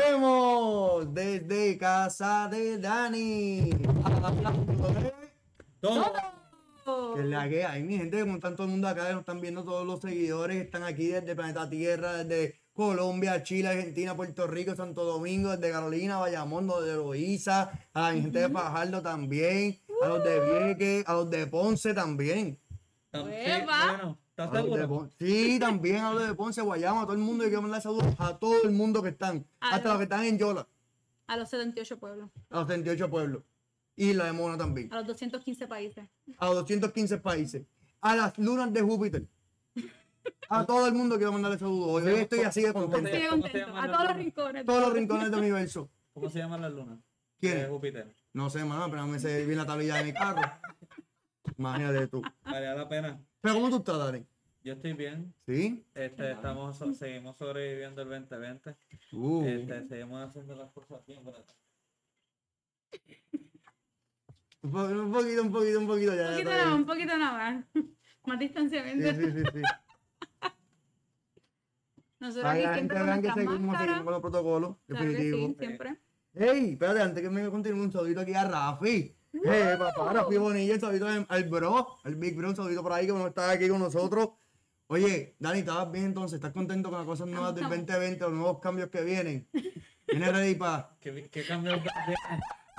[0.00, 3.70] Volvemos desde casa de Dani.
[4.04, 5.14] Hablando de-
[5.80, 7.14] Todo.
[7.14, 9.40] Que es la que hay, mi gente, como están todo el mundo acá, nos están
[9.40, 14.46] viendo todos los seguidores que están aquí desde Planeta Tierra, desde Colombia, Chile, Argentina, Puerto
[14.46, 20.08] Rico, Santo Domingo, desde Carolina, Bayamón, de Loíza, a la gente de Fajardo también, a
[20.08, 22.58] los de Vieques, a los de Ponce también.
[23.10, 25.10] Tam- sí, bueno, ¿estás A los de seguro?
[25.18, 27.44] Sí, también los de Ponce, Guayama, a todo el mundo.
[27.44, 30.02] Y quiero mandar saludos a todo el mundo que están, A hasta los- los que
[30.04, 30.68] están en Yola,
[31.26, 33.42] A los 78 pueblos, a los 38 pueblos.
[33.96, 34.92] Y la de Mona también.
[34.92, 36.06] a los 215 países.
[36.38, 37.62] a los 215 países,
[38.02, 39.26] a las lunas de Júpiter.
[40.48, 42.02] A todo el mundo quiero mandarle saludos.
[42.02, 43.10] Hoy estoy así de ¿Cómo contento.
[43.30, 43.76] cómo se contento.
[43.78, 44.64] A todos los rincones.
[44.66, 45.88] Todos los rincones del universo.
[46.12, 46.98] ¿Cómo se llaman las lunas?
[47.40, 47.58] ¿Quién?
[47.58, 48.14] De Júpiter.
[48.32, 50.42] No sé, mano, pero no me sé bien la tablilla de mi carro.
[51.58, 52.22] Imagínate tú.
[52.44, 53.20] Valía la pena.
[53.46, 54.26] Pero ¿cómo tú estás, Dani?
[54.64, 55.32] Yo estoy bien.
[55.46, 55.84] ¿Sí?
[55.94, 58.74] Este, estamos, so- seguimos sobreviviendo el 2020.
[59.12, 61.20] Uh, Este, seguimos haciendo las cosas bien.
[64.62, 66.12] un, po- un poquito, un poquito, un poquito.
[66.16, 66.68] Ya, Un poquito bien.
[66.72, 67.64] un poquito nada más.
[68.26, 69.08] Más distanciamiento.
[69.10, 69.62] Sí, sí, sí, sí.
[72.18, 74.76] Nosotros Para aquí que la gente siempre con que seguimos, seguimos los protocolos.
[74.88, 75.46] Claro que Definitivo.
[75.50, 76.00] sí, siempre.
[76.34, 79.14] Ey, espérate, antes que me continúe un saludito aquí a Rafi.
[79.44, 83.06] Eh, papá, Rafi Bonilla, un saludito al, bro, al Big Bro, un saludito por ahí
[83.06, 84.30] que no está aquí con nosotros.
[84.88, 86.36] Oye, Dani, ¿estabas bien entonces?
[86.36, 87.86] ¿Estás contento con las cosas nuevas del Estamos.
[87.86, 89.48] 2020, los nuevos cambios que vienen?
[90.06, 90.96] ¿Tienes ready para...?
[91.00, 91.80] ¿Qué, qué cambios?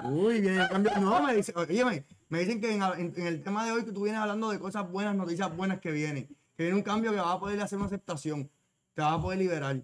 [0.05, 0.91] Uy, viene el cambio.
[1.01, 3.83] No, me dicen, oye, me, me dicen que en, en- en el tema de hoy
[3.83, 6.27] que tú vienes hablando de cosas buenas, noticias buenas que vienen.
[6.55, 8.49] Que viene un cambio que va a poder hacer una aceptación.
[8.93, 9.83] Te va a poder liberar.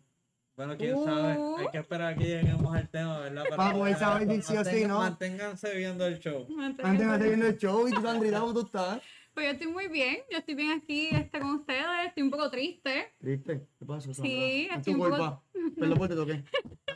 [0.56, 1.06] Bueno, quién Uh.
[1.06, 1.38] sabe.
[1.64, 3.44] Hay que esperar a que lleguemos al tema, ¿verdad?
[3.56, 5.00] Para poder saber si sí o sí, ¿no?
[5.00, 6.46] Manténganse viendo el show.
[6.50, 9.02] Manténgase viendo el show y tú, Sandrita, ¿cómo tú estás?
[9.34, 12.52] Pues yo estoy muy bien, yo estoy bien aquí este, con ustedes, estoy un poco
[12.52, 13.14] triste.
[13.20, 13.68] ¿Triste?
[13.80, 14.24] ¿Qué pasó, Sandra?
[14.32, 15.44] Sí, es estoy tu un poco- culpa.
[15.80, 16.44] Perdón por te toqué.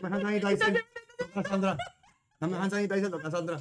[0.02, 0.86] Dame hand sanitizer.
[1.34, 1.78] Toca Sandra.
[2.40, 3.60] Dame hand sanitizer, toca Sandra.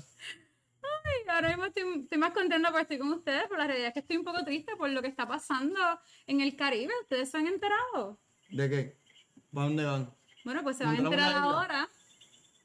[1.26, 3.94] Y ahora mismo estoy, estoy más contenta porque estoy con ustedes, pero la realidad es
[3.94, 5.80] que estoy un poco triste por lo que está pasando
[6.26, 6.92] en el Caribe.
[7.02, 8.20] ¿Ustedes se han enterado?
[8.50, 8.96] ¿De qué?
[9.52, 10.10] ¿Para dónde van?
[10.44, 11.38] Bueno, pues se van a isla.
[11.42, 11.88] ahora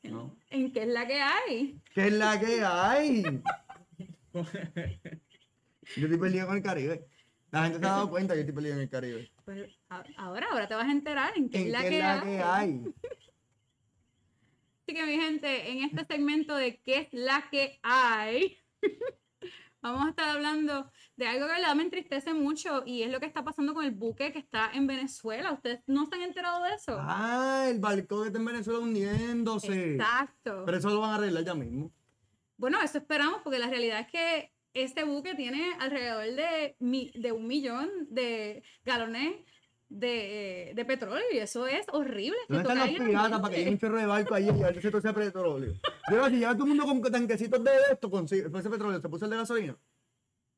[0.04, 0.36] No.
[0.50, 1.80] en qué es la que hay.
[1.94, 3.24] ¿Qué es la que hay?
[4.34, 7.08] Yo estoy perdido con el Caribe.
[7.52, 9.32] La gente se ha dado cuenta que yo estoy perdido en el Caribe.
[9.44, 9.70] Pues
[10.18, 12.14] ahora, ahora te vas a enterar en qué ¿En es la, qué que, es la
[12.14, 12.22] hay.
[12.22, 12.82] que hay?
[14.88, 18.58] Así que mi gente, en este segmento de qué es la que hay,
[19.82, 23.20] vamos a estar hablando de algo que la verdad me entristece mucho y es lo
[23.20, 25.52] que está pasando con el buque que está en Venezuela.
[25.52, 26.98] ¿Ustedes no se han enterado de eso?
[27.00, 29.96] Ah, el barco que está en Venezuela hundiéndose.
[29.96, 30.64] Exacto.
[30.66, 31.92] Pero eso lo van a arreglar ya mismo.
[32.58, 37.32] Bueno, eso esperamos porque la realidad es que este buque tiene alrededor de, mi- de
[37.32, 39.34] un millón de galones
[39.92, 42.38] de, de petróleo y eso es horrible.
[42.48, 44.90] Si ¿Dónde están los piratas para que lleven un chorro de barco allí y llevarse
[44.90, 45.74] todo ese petróleo?
[46.12, 49.26] Yo si lleva todo el mundo con tanquecitos de esto, con ese petróleo, ¿se puso
[49.26, 49.78] el de gasolina?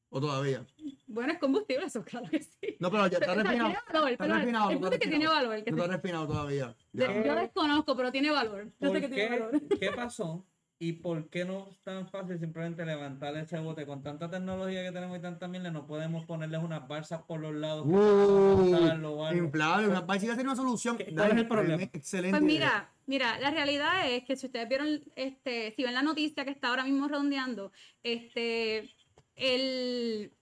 [0.09, 0.63] ¿O todavía?
[1.07, 2.77] Bueno, es combustible, eso claro que sí.
[2.79, 3.69] No, pero ya está sea, refinado.
[3.71, 4.05] Está pero
[4.35, 4.69] refinado.
[4.69, 5.49] el punto es que tiene refinado.
[5.49, 5.63] valor.
[5.63, 6.75] que No está refinado todavía.
[6.93, 8.65] Yo desconozco, pero tiene valor.
[8.79, 9.39] Yo sé ¿Por que tiene qué?
[9.39, 9.61] valor.
[9.79, 10.45] ¿Qué pasó?
[10.83, 13.85] ¿Y por qué no es tan fácil simplemente levantar ese bote?
[13.85, 17.55] Con tanta tecnología que tenemos y tanta mierda, no podemos ponerles unas balsas por los
[17.55, 17.85] lados.
[17.87, 19.45] Uh, levantarlo o algo.
[19.45, 20.97] inflable, una parecida sería una solución.
[20.97, 21.83] ¿Qué- cuál Dale, es el problema?
[21.83, 22.31] Excelente.
[22.37, 26.43] Pues mira, mira, la realidad es que si ustedes vieron, este, si ven la noticia
[26.43, 27.71] que está ahora mismo redondeando,
[28.03, 28.93] este,
[29.35, 30.33] el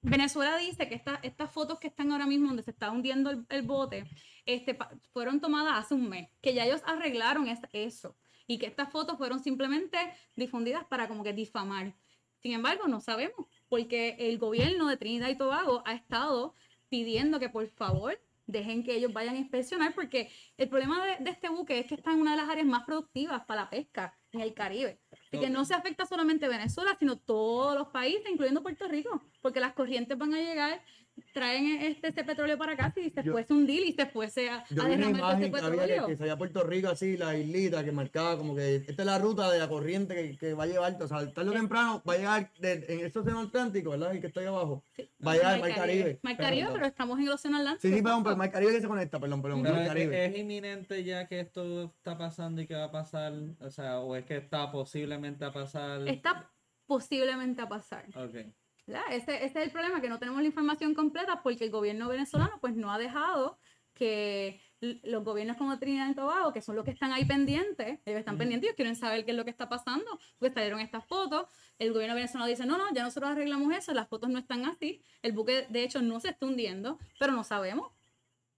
[0.00, 3.44] Venezuela dice que esta- estas fotos que están ahora mismo donde se está hundiendo el,
[3.50, 4.04] el bote,
[4.46, 8.16] este, pa- fueron tomadas hace un mes, que ya ellos arreglaron es- eso
[8.46, 9.98] y que estas fotos fueron simplemente
[10.36, 11.94] difundidas para como que difamar.
[12.38, 16.54] Sin embargo, no sabemos, porque el gobierno de Trinidad y Tobago ha estado
[16.88, 21.30] pidiendo que por favor dejen que ellos vayan a inspeccionar, porque el problema de, de
[21.30, 24.18] este buque es que está en una de las áreas más productivas para la pesca
[24.32, 25.00] en el Caribe.
[25.12, 29.60] Así que no se afecta solamente Venezuela, sino todos los países, incluyendo Puerto Rico, porque
[29.60, 30.82] las corrientes van a llegar,
[31.34, 34.50] traen este, este petróleo para acá y se Yo- fuese un deal y se fuese
[34.50, 37.36] a, Yo a vi una imagen que había que, salía a Puerto Rico así, la
[37.36, 40.64] islita que marcaba como que esta es la ruta de la corriente que, que va
[40.64, 43.90] a llevar, o sea, tarde o temprano va a llegar de- en el océano Atlántico,
[43.90, 44.12] ¿verdad?
[44.12, 44.82] El que está ahí abajo.
[45.26, 46.18] Va a llegar al Mar Caribe.
[46.22, 47.88] Mar Caribe, pero estamos en el Océano Atlántico.
[47.88, 49.88] Sí, sí, perdón, pero el Mar Caribe que se conecta, perdón, perdón, Pero Mar es,
[49.88, 50.24] Caribe.
[50.26, 54.16] es inminente ya que esto está pasando y que va a pasar, o sea, o
[54.16, 56.06] es que está posiblemente a pasar.
[56.08, 56.50] Está
[56.86, 58.04] posiblemente a pasar.
[58.16, 58.46] Ok.
[58.86, 62.58] Ese, ese es el problema, que no tenemos la información completa porque el gobierno venezolano
[62.60, 63.58] pues no ha dejado
[63.94, 68.18] que los gobiernos como Trinidad y Tobago, que son los que están ahí pendientes, ellos
[68.18, 71.46] están pendientes, ellos quieren saber qué es lo que está pasando, pues salieron estas fotos,
[71.78, 75.00] el gobierno venezolano dice, no, no, ya nosotros arreglamos eso, las fotos no están así,
[75.22, 77.92] el buque de hecho no se está hundiendo, pero no sabemos.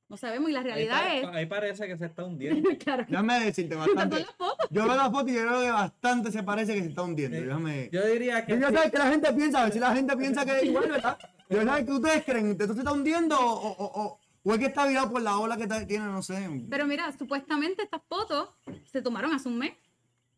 [0.09, 2.71] No sabemos y la Ahí, realidad pare- ahí parece que se está hundiendo.
[2.71, 2.79] es.
[2.79, 3.05] claro.
[3.09, 4.21] Déjame decirte bastante.
[4.21, 4.69] las fotos.
[4.71, 7.37] Yo veo la foto y yo creo que bastante se parece que se está hundiendo.
[7.39, 7.45] Sí.
[7.45, 7.89] Déjame.
[7.93, 8.75] Yo diría que Yo ya sí.
[8.75, 11.19] sabes que la gente piensa, a ver si la gente piensa que es igual, ¿verdad?
[11.49, 14.67] Yo sabes que ustedes creen, ¿esto se está hundiendo o, o, o, o es que
[14.67, 16.49] está virado por la ola que está- tiene, no sé.
[16.69, 18.51] Pero mira, supuestamente estas fotos
[18.85, 19.73] se tomaron hace un mes.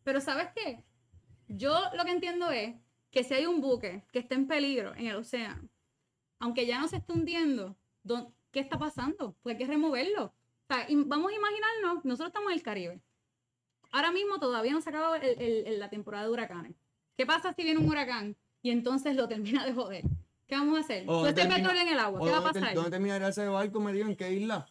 [0.03, 0.83] Pero ¿sabes qué?
[1.49, 2.75] Yo lo que entiendo es
[3.11, 5.67] que si hay un buque que está en peligro en el océano,
[6.39, 9.35] aunque ya no se esté hundiendo, ¿dó- ¿qué está pasando?
[9.41, 10.25] Pues hay que removerlo.
[10.25, 13.01] O sea, vamos a imaginarnos, nosotros estamos en el Caribe.
[13.91, 16.75] Ahora mismo todavía no se ha acabado el- la temporada de huracanes.
[17.15, 20.03] ¿Qué pasa si viene un huracán y entonces lo termina de joder?
[20.45, 21.03] ¿Qué vamos a hacer?
[21.03, 22.73] O Todo este termina- petróleo en el agua, ¿O ¿qué va a pasar?
[22.73, 24.67] dónde terminaría ese barco, me digo, en qué isla?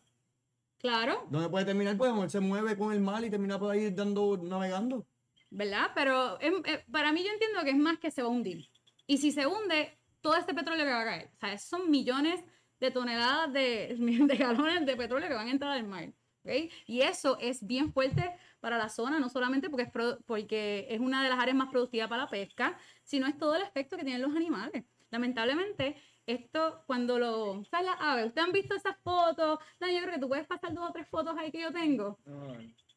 [0.79, 1.97] Claro, ¿Dónde puede terminar?
[1.97, 5.07] Pues se mueve con el mar y termina por ahí dando, navegando.
[5.51, 5.91] ¿verdad?
[5.95, 8.69] Pero es- es- para mí yo entiendo que es más que se va a hundir.
[9.07, 12.45] Y si se hunde, todo este petróleo que va a caer, o sea, son millones
[12.81, 16.13] de toneladas de, de galones de petróleo que van a entrar al mar.
[16.45, 16.51] ¿ok?
[16.87, 18.31] Y eso es bien fuerte
[18.61, 21.69] para la zona, no solamente porque es, pro- porque es una de las áreas más
[21.71, 24.85] productivas para la pesca, sino es todo el efecto que tienen los animales.
[25.11, 25.97] Lamentablemente,
[26.27, 27.65] esto cuando lo...
[27.71, 28.27] ¿Sabes las aves?
[28.27, 29.59] ¿Ustedes han visto esas fotos?
[29.81, 32.19] No, yo creo que tú puedes pasar dos o tres fotos ahí que yo tengo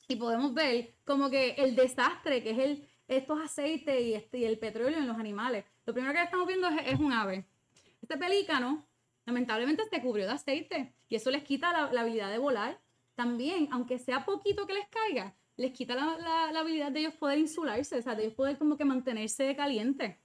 [0.08, 4.46] y podemos ver como que el desastre que es el, estos aceites y, este, y
[4.46, 5.66] el petróleo en los animales.
[5.86, 7.46] Lo primero que estamos viendo es, es un ave.
[8.02, 8.88] Este pelícano,
[9.30, 12.80] lamentablemente, se cubrió de aceite y eso les quita la, la habilidad de volar.
[13.16, 17.14] También, aunque sea poquito que les caiga, les quita la, la- la habilidad de ellos
[17.16, 20.16] poder insularse, o sea, de ellos poder como que mantenerse calientes.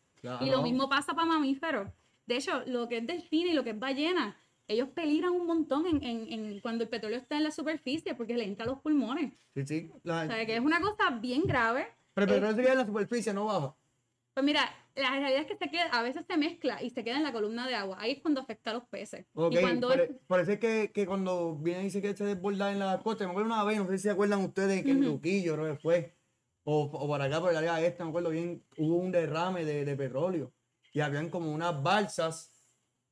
[0.41, 1.89] Y lo mismo pasa para mamíferos.
[2.27, 4.37] De hecho, lo que es delfín y lo que es ballena,
[4.69, 8.35] ellos peligran un montón en, en- en cuando el petróleo está en la superficie porque
[8.37, 9.35] le entra a los pulmones.
[9.55, 9.91] Sí, sí.
[10.05, 11.87] La- O sea, que es una cosa bien grave.
[12.15, 13.75] pero el petróleo se queda en la superficie, no baja.
[14.33, 14.63] Pues mira,
[14.95, 17.33] la realidad es que se queda, a veces se mezcla y se queda en la
[17.33, 17.97] columna de agua.
[18.01, 19.27] Ahí es cuando afecta a los peces.
[19.35, 23.01] Y cuando es- es que, que cuando viene y dice que se desborda en la
[23.03, 25.07] costa, me acuerdo una vez, no sé si se acuerdan ustedes, que en Ujú.
[25.11, 26.17] Luquillo creo que fue,
[26.63, 29.65] o, o por acá, por el área este, no me acuerdo bien, hubo un derrame
[29.65, 30.55] de, de petróleo
[30.93, 32.53] y habían como unas balsas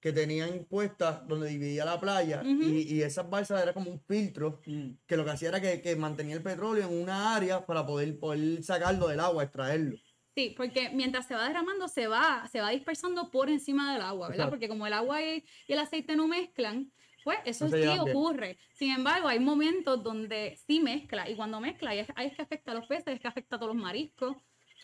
[0.00, 4.60] que tenían puestas donde dividía la playa y, y esas balsas era como un filtro
[4.66, 7.86] mm, que lo que hacía era que, que mantenía el petróleo en una área para
[7.86, 9.96] poder, poder sacarlo del agua, extraerlo.
[10.34, 14.28] Sí, porque mientras se va derramando, se va, se va dispersando por encima del agua,
[14.28, 14.46] ¿verdad?
[14.46, 14.50] Exacto.
[14.50, 16.90] Porque como el agua y, el aceite no mezclan,
[17.22, 18.58] pues eso No sí ocurre.
[18.72, 21.28] Sin embargo, hay momentos donde sí mezcla.
[21.28, 23.56] Y cuando mezcla, ahí es, ahí es que afecta a los peces, es que afecta
[23.56, 24.36] a todos los mariscos.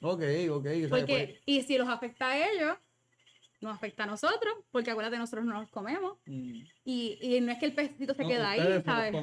[0.03, 0.67] Ok, ok.
[0.89, 2.77] Porque, y si los afecta a ellos,
[3.61, 6.19] nos afecta a nosotros, porque acuérdate, nosotros no los comemos.
[6.27, 6.61] mm.
[6.85, 9.15] Y, y no es que el pececito se No, queda ahí, ¿sabes?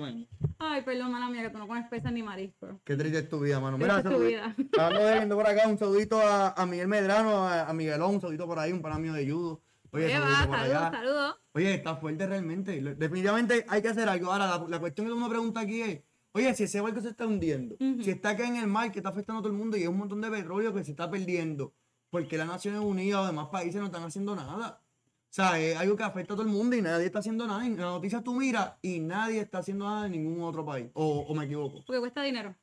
[0.60, 2.76] Ay, perdón, mala mía, que tú no comes peces ni mariscos.
[2.84, 3.78] Qué triste es tu vida, mano.
[3.78, 4.56] Mira, es tu vida.
[4.58, 8.60] Viendo por acá, un saludito a, a Miguel Medrano, a, a Miguelón, un saludito por
[8.60, 9.62] ahí, un pana mío de judo.
[9.92, 10.92] Oye, Saludos, allá.
[10.92, 11.36] saludos.
[11.54, 12.82] Oye, está fuerte realmente.
[12.96, 14.32] Definitivamente hay que hacer algo.
[14.32, 16.02] Ahora, la, la cuestión que uno pregunta aquí es,
[16.34, 19.10] oye, si ese barco se está hundiendo, si está acá en el mar que está
[19.10, 21.74] afectando a todo el mundo y hay un montón de petróleo que se está perdiendo,
[22.16, 24.80] ¿por qué las Naciones Unidas o demás países no están haciendo nada?
[24.82, 27.66] O sea, es algo que afecta a todo el mundo y nadie está haciendo nada.
[27.66, 30.90] En la noticia tú miras y nadie está haciendo nada en ningún otro país.
[30.94, 31.84] O, o me equivoco.
[31.86, 32.56] Porque cuesta dinero.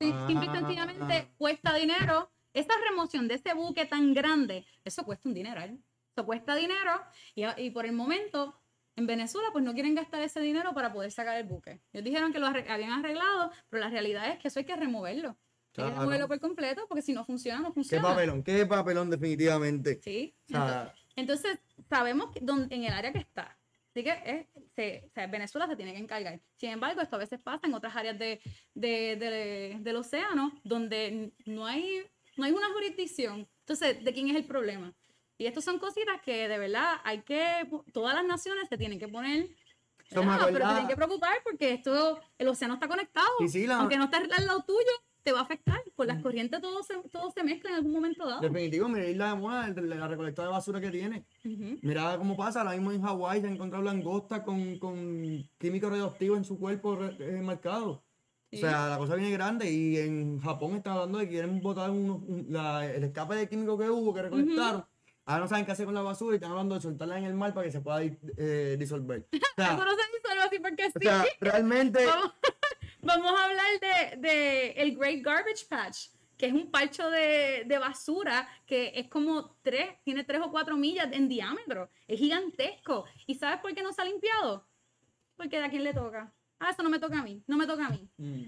[0.00, 0.54] Sí, Simple y Ah.
[0.60, 2.30] sencillamente cuesta dinero.
[2.52, 5.60] Esa remoción de ese buque tan grande, eso cuesta un dinero.
[5.60, 5.76] ¿eh?
[6.16, 6.92] Eso cuesta dinero
[7.34, 8.54] y, y por el momento
[8.94, 11.80] en Venezuela pues no quieren gastar ese dinero para poder sacar el buque.
[11.92, 15.36] Ellos dijeron que lo habían arreglado, pero la realidad es que eso hay que removerlo.
[15.74, 15.90] Claro.
[15.96, 18.08] removerlo por completo porque si no funciona, no Qué funciona.
[18.08, 20.00] papelón, qué papelón definitivamente.
[20.02, 20.34] Sí.
[20.48, 23.56] O sea, Entonces, sabemos que donde, en el área que está.
[23.90, 26.40] Así que es, se- o sea, Venezuela se tiene que encargar.
[26.56, 28.40] Sin embargo, esto a veces pasa en otras áreas de,
[28.74, 32.02] de- de- del océano donde no hay,
[32.36, 33.48] no hay una jurisdicción.
[33.60, 34.92] Entonces, ¿de quién es el problema?
[35.38, 39.08] Y estas son cositas que de verdad hay que, todas las naciones se tienen que
[39.08, 39.48] poner,
[40.10, 43.26] pero acuerda- tienen que preocupar porque esto, el océano está conectado.
[43.40, 44.90] Sí, sí, la- Aunque no esté al lado tuyo,
[45.24, 45.80] te va a afectar.
[45.96, 48.40] Por las corrientes todo se, todo se mezcla en algún momento dado.
[48.40, 51.24] definitivo, mira Isla de Mona, el- la recolecta de basura que tiene.
[51.44, 51.78] Ujú.
[51.82, 56.38] Mira cómo pasa, ahora mismo en Hawái se han encontrado langostas con, con químicos radioactivos
[56.38, 58.04] en su cuerpo eh, marcado.
[58.52, 58.58] Sí.
[58.58, 61.90] O sea, la cosa viene grande y en Japón está hablando de que quieren botar
[61.90, 64.84] unos- un- la- el escape de químico que hubo, que recolectaron.
[65.26, 67.32] Ahora no saben qué hacer con la basura y están hablando de soltarla en el
[67.34, 69.26] mar para que se pueda eh, disolver.
[69.32, 70.98] O sea, no se así porque o sí.
[71.00, 72.00] sea, realmente...
[73.04, 77.78] Vamos, a hablar de, de el Great Garbage Patch, que es un parcho de, de
[77.78, 81.90] basura que es como tres, tiene tres o cuatro millas en diámetro.
[82.08, 83.04] Es gigantesco.
[83.26, 84.66] ¿Y sabes por qué no se ha limpiado?
[85.36, 86.32] Porque a quién le toca.
[86.58, 88.08] Ah, eso no me toca a mí, no me toca a mí.
[88.16, 88.44] Mm.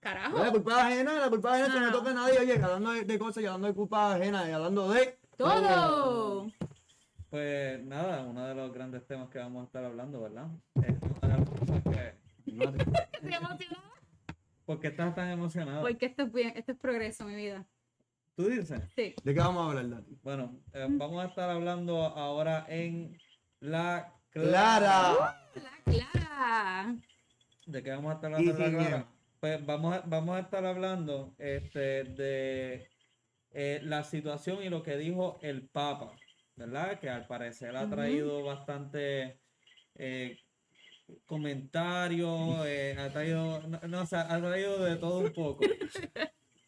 [0.00, 0.38] Carajo.
[0.38, 1.92] La culpa ajena, la culpa ajena, eso no No.
[1.98, 4.90] toca a nadie, oye, hablando de, de cosas y hablando de culpa ajena y hablando
[4.90, 5.18] de...
[5.36, 6.52] Todo.
[7.30, 10.46] Pues nada, uno de los grandes temas que vamos a estar hablando, ¿verdad?
[10.76, 11.48] Es una de las
[13.12, 13.86] Estoy emocionada
[14.64, 15.82] ¿Por qué estás tan emocionado?
[15.82, 17.64] porque esto es bien, esto es progreso, mi vida.
[18.34, 18.82] ¿Tú dices?
[18.94, 19.14] Sí.
[19.22, 20.18] ¿De qué vamos a hablar, Dani?
[20.22, 23.16] Bueno, eh, vamos a estar hablando ahora en
[23.60, 25.38] la Clara.
[25.54, 26.96] La Clara.
[27.64, 29.08] ¿De qué vamos a estar hablando en la Clara?
[29.40, 32.90] Pues vamos a, vamos a estar hablando este, de
[33.52, 36.16] eh, la situación y lo que dijo el Papa,
[36.56, 36.98] ¿verdad?
[36.98, 39.40] Que al parecer ha traído bastante
[39.94, 40.38] eh,
[41.26, 45.64] comentarios, eh, ha traído, no, no, o sea, ha traído de todo un poco.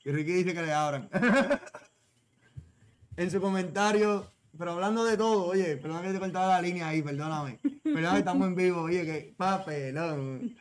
[0.04, 1.08] Y Ricky dice que le abran.
[3.16, 7.02] en su comentario, pero hablando de todo, oye, perdón que te cortaba la línea ahí,
[7.02, 7.58] perdóname.
[7.82, 10.56] Perdón que estamos en vivo, oye, que papelón.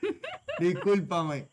[0.60, 1.50] Discúlpame.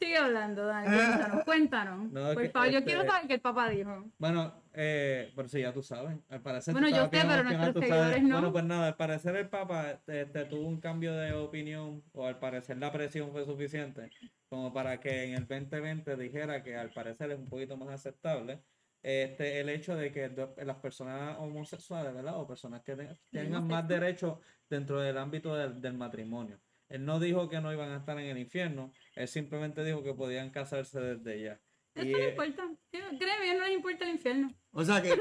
[0.00, 0.86] Sigue hablando, Dani.
[0.86, 2.12] Cuéntanos, cuéntanos.
[2.12, 4.04] No, es Por que, favor, yo este- quiero saber qué el papá dijo.
[4.18, 6.18] Bueno, eh, pero sí, ya tú sabes.
[6.28, 8.34] Al parecer Bueno, yo sé, pero nuestros seguidores no.
[8.34, 12.38] Bueno, pues nada, al parecer el Papa este, tuvo un cambio de opinión, o al
[12.38, 14.10] parecer la presión fue suficiente,
[14.48, 18.62] como para que en el 2020 dijera que al parecer es un poquito más aceptable
[19.02, 20.30] este, el hecho de que
[20.64, 22.40] las personas homosexuales, ¿verdad?
[22.40, 24.38] O personas que te- tengan más derechos
[24.68, 26.58] dentro del ámbito del, del matrimonio.
[26.88, 30.14] Él no dijo que no iban a estar en el infierno, él simplemente dijo que
[30.14, 31.60] podían casarse desde ya.
[31.94, 32.70] Eso Y, no eh, importa.
[32.90, 34.48] Créeme, no les importa el infierno.
[34.74, 35.16] O sea que,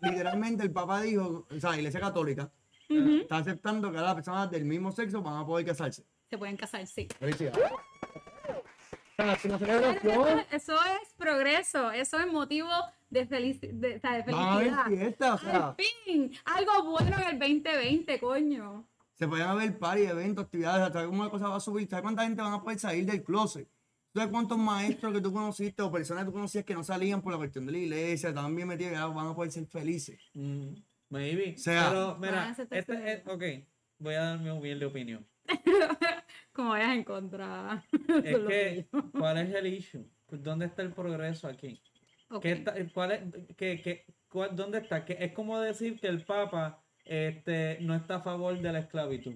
[0.00, 2.50] literalmente el papá dijo, o sea, la iglesia católica
[2.88, 3.18] Ujú.
[3.22, 6.04] está aceptando que las personas del mismo sexo van a poder casarse.
[6.28, 7.06] Se pueden casar, sí.
[7.18, 7.60] Felicidades.
[10.50, 12.70] Eso, es progreso, eso es motivo
[13.10, 14.86] de, felici- de, o sea, de felicidad.
[14.86, 18.86] fiestas, o sea, Al fin, algo bueno en el 2020, coño.
[19.14, 21.86] se pueden haber party, eventos, actividades, hasta alguna cosa va a subir.
[21.88, 23.68] ¿Sabes cuánta gente van a poder salir del closet?
[24.12, 27.32] ¿Sabes cuántos maestros que tú conociste o personas que tú conocías que no salían por
[27.32, 30.18] la cuestión de la iglesia, estaban bien metidos y ahora van a poder ser felices?
[30.34, 30.74] Mm,
[31.10, 31.56] maybe.
[31.56, 33.42] sea- Pero, mira, este es, ok,
[33.98, 35.24] voy a dar mi humilde opinión.
[36.52, 37.84] Como vayas en contra.
[38.24, 38.86] Es que,
[39.16, 40.04] ¿cuál es el issue?
[40.28, 41.80] ¿Dónde está el progreso aquí?
[42.40, 43.20] ¿Qué está, cuál es,
[43.56, 45.04] qué- qué- cuál- ¿Dónde está?
[45.04, 49.34] Que es como decir que el Papa este, no está a favor de la esclavitud.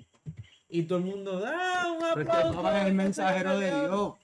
[0.68, 1.92] Y todo el mundo, ¡ah!
[1.92, 2.62] Un Pero es que el aplauso!
[2.62, 4.14] papá es el mensajero de Dios.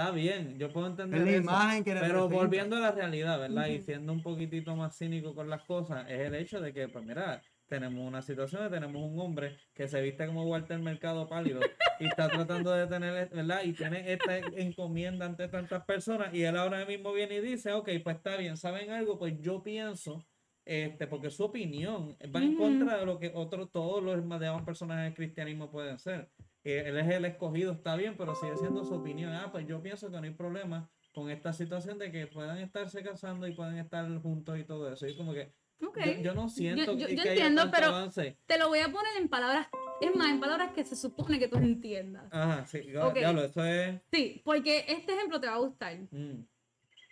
[0.00, 1.40] Está bien, yo puedo entender Es la eso.
[1.42, 3.66] imagen que Pero volviendo a la realidad, ¿verdad?
[3.66, 7.04] Y siendo un poquitito más cínico con las cosas, es el hecho de que, pues
[7.04, 11.60] mira, tenemos una situación, tenemos un hombre que se viste como Walter Mercado pálido
[11.98, 13.60] y está tratando de tener, ¿verdad?
[13.62, 17.90] Y tiene esta encomienda ante tantas personas y él ahora mismo viene y dice, ok,
[18.02, 19.18] pues está bien, ¿saben algo?
[19.18, 20.26] Pues yo pienso,
[20.64, 25.04] este, porque su opinión va en contra de lo que otros, todos los demás personajes
[25.04, 26.30] del cristianismo pueden ser.
[26.64, 29.32] Eh, él es el escogido, está bien, pero sigue siendo su opinión.
[29.32, 33.02] Ah, pues yo pienso que no hay problema con esta situación de que puedan estarse
[33.02, 35.06] casando y puedan estar juntos y todo eso.
[35.06, 35.52] Y como que
[35.82, 35.98] Ok.
[36.04, 38.36] yo, yo no siento yo- que, yo que haya entiendo, tanto pero- avance.
[38.46, 39.68] Te lo voy a poner en palabras,
[40.02, 42.24] es más, en palabras que se supone que tú entiendas.
[42.30, 43.14] Ajá, sí, ya- Ok.
[43.14, 44.00] diablo, eso es...
[44.12, 45.96] Sí, porque este ejemplo te va a gustar.
[46.10, 46.44] mm,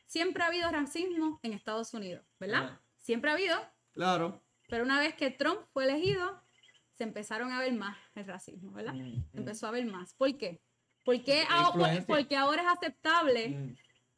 [0.06, 2.64] Siempre ha habido racismo en Estados Unidos, ¿verdad?
[2.64, 2.82] Ajá.
[2.96, 3.56] Siempre ha habido,
[3.92, 4.42] Claro.
[4.68, 6.40] pero una vez que Trump fue elegido,
[6.98, 8.92] se empezaron a ver más el racismo, ¿verdad?
[8.92, 10.14] mm, mm, Empezó a ver más.
[10.14, 10.60] ¿Por qué?
[11.04, 12.06] Porque, La ahora, influencia.
[12.06, 13.76] porque ahora es aceptable, mm.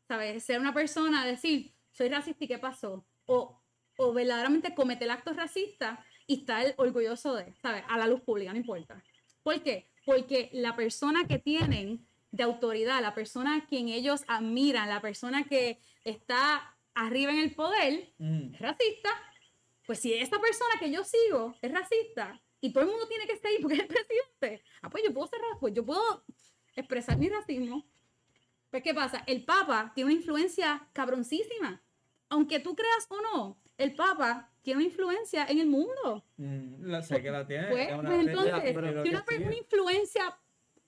[0.08, 0.42] ¿sabes?
[0.42, 3.06] Ser una persona, decir, soy racista y qué pasó.
[3.26, 3.60] O,
[3.99, 7.84] o verdaderamente cometer el acto racista y estar orgulloso de, ¿sabes?
[7.87, 9.04] A la luz pública, no importa.
[9.42, 9.90] ¿Por qué?
[10.06, 15.44] Porque la persona que tienen de autoridad, la persona a quien ellos admiran, la persona
[15.44, 19.10] que está arriba en el poder, es racista,
[19.87, 23.32] pues si esa persona que yo sigo es racista y todo el mundo tiene que
[23.32, 26.24] estar ahí porque es el presidente, ah, pues yo puedo ser ra- pues yo puedo
[26.76, 27.86] expresar mi racismo.
[28.70, 29.22] Pues, ¿qué pasa?
[29.26, 31.82] El Papa tiene una influencia cabroncísima.
[32.28, 36.24] Aunque tú creas o no, el Papa tiene una influencia en el mundo.
[36.36, 37.66] mm, la- sé que la tiene.
[37.68, 38.52] Pues, es una- pues, es- entonces,
[39.02, 39.44] si una, per- sí.
[39.44, 40.38] una influencia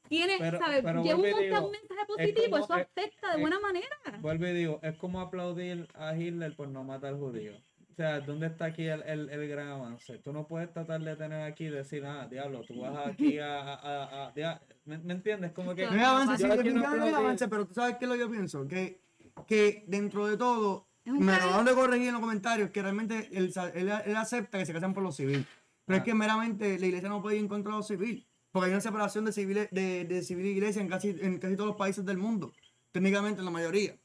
[0.08, 0.82] tiene, Pero- ¿sabes?
[0.84, 3.96] pero Lleva un, digo, mensaje positivo, como- eso es- afecta de es- buena manera.
[4.20, 7.60] Vuelvo y digo, es como aplaudir a Hitler por no matar judíos.
[7.92, 10.18] O sea, ¿dónde está aquí el, el, el gran avance?
[10.18, 13.60] Tú no puedes tratar de tener aquí y decir, ah, diablo, tú vas aquí a...
[13.60, 15.52] a, a- a- ¿me, me entiendes?
[15.52, 15.84] Como que...
[15.84, 18.20] No hay avance, sí, definitivamente no hay avance, pero tú sabes qué es lo que
[18.20, 19.02] yo pienso, que,
[19.46, 23.52] que dentro de todo, me país- acaban de corregir en los comentarios que realmente él,
[23.74, 25.46] él, él acepta que se casan por lo civil,
[25.84, 26.04] pero es Ah.
[26.04, 28.80] que meramente la iglesia no puede ir en contra de lo civil, porque hay una
[28.80, 32.04] separación de civil, de, de civil y iglesia en casi, en casi todos los países
[32.06, 32.52] del mundo,
[32.90, 33.96] técnicamente en la mayoría.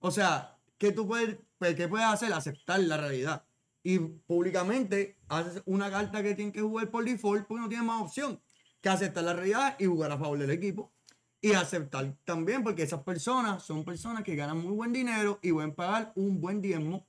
[0.00, 2.32] O sea, ¿qué tú puedes, pues, ¿qué puedes hacer?
[2.32, 3.44] Aceptar la realidad.
[3.82, 8.02] Y públicamente haces una carta que tienen que jugar por default porque no tienes más
[8.02, 8.40] opción
[8.80, 10.92] que aceptar la realidad y jugar a favor del equipo.
[11.40, 15.72] Y aceptar también porque esas personas son personas que ganan muy buen dinero y pueden
[15.74, 17.06] pagar un buen diezmo.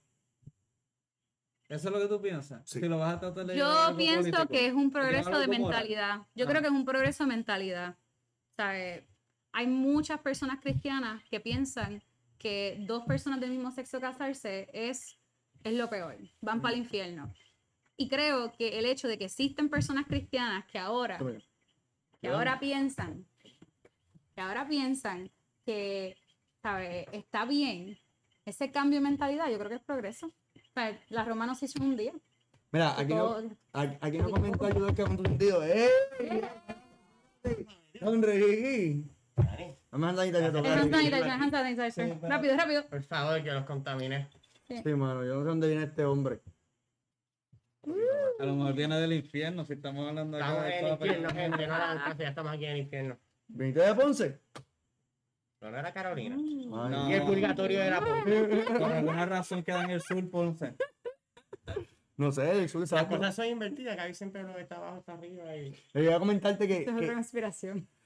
[1.67, 2.67] ¿Eso es lo que tú piensas?
[2.67, 2.79] Sí.
[2.79, 4.47] Si lo vas a tratar de Yo pienso político.
[4.47, 5.61] que es un progreso de moral.
[5.61, 6.17] mentalidad.
[6.33, 6.49] Yo Ah.
[6.49, 7.97] creo que es un progreso de mentalidad.
[8.55, 9.07] sea, eh,
[9.53, 12.03] hay muchas personas cristianas que piensan
[12.39, 15.19] que dos personas del mismo sexo casarse es,
[15.63, 17.31] es lo peor, van para el infierno.
[17.97, 21.19] Y creo que el hecho de que existen personas cristianas que ahora,
[22.21, 23.25] que ahora piensan,
[24.33, 25.29] que ahora piensan
[25.65, 26.15] que,
[26.63, 27.07] ¿sabe?
[27.11, 27.99] Está bien
[28.45, 30.27] ese cambio de mentalidad, yo creo que es progreso.
[30.27, 32.13] O sea, la Roma no se hizo en un día.
[32.71, 35.63] Mira, aquí no, Todo- aquí aquí no comenta ayuda que con tu sentido.
[35.65, 35.89] ¡Eh!
[37.99, 39.03] Sonreí.
[39.35, 40.79] Vamos a andar y te Eh, hand tocar.
[40.79, 42.19] sanitizer, hand sanitizer.
[42.21, 42.85] Rápido, rápido.
[42.87, 44.27] Por favor, que los contamine.
[44.67, 46.41] Sí, mano, yo no sé dónde viene este hombre.
[48.39, 51.29] A lo mejor viene del infierno, si estamos hablando acá Estamos de en el infierno,
[51.31, 51.67] gente.
[51.67, 53.17] No hagan caso, ya estamos aquí en el infierno.
[53.47, 54.39] ¿Viniste de Ponce?
[55.61, 56.35] No, no era Carolina.
[56.37, 57.09] Ay, No.
[57.09, 58.63] Y el purgatorio era Ponce.
[58.77, 60.75] Por alguna razón queda en el sur, Ponce.
[62.15, 64.97] No sé, el sur Las cosas son invertidas, que ahí siempre lo que está abajo
[64.99, 65.55] está arriba.
[65.55, 65.73] Y...
[65.93, 66.77] Le voy a comentarte que.
[66.79, 67.87] Esto es otra que- conspiración.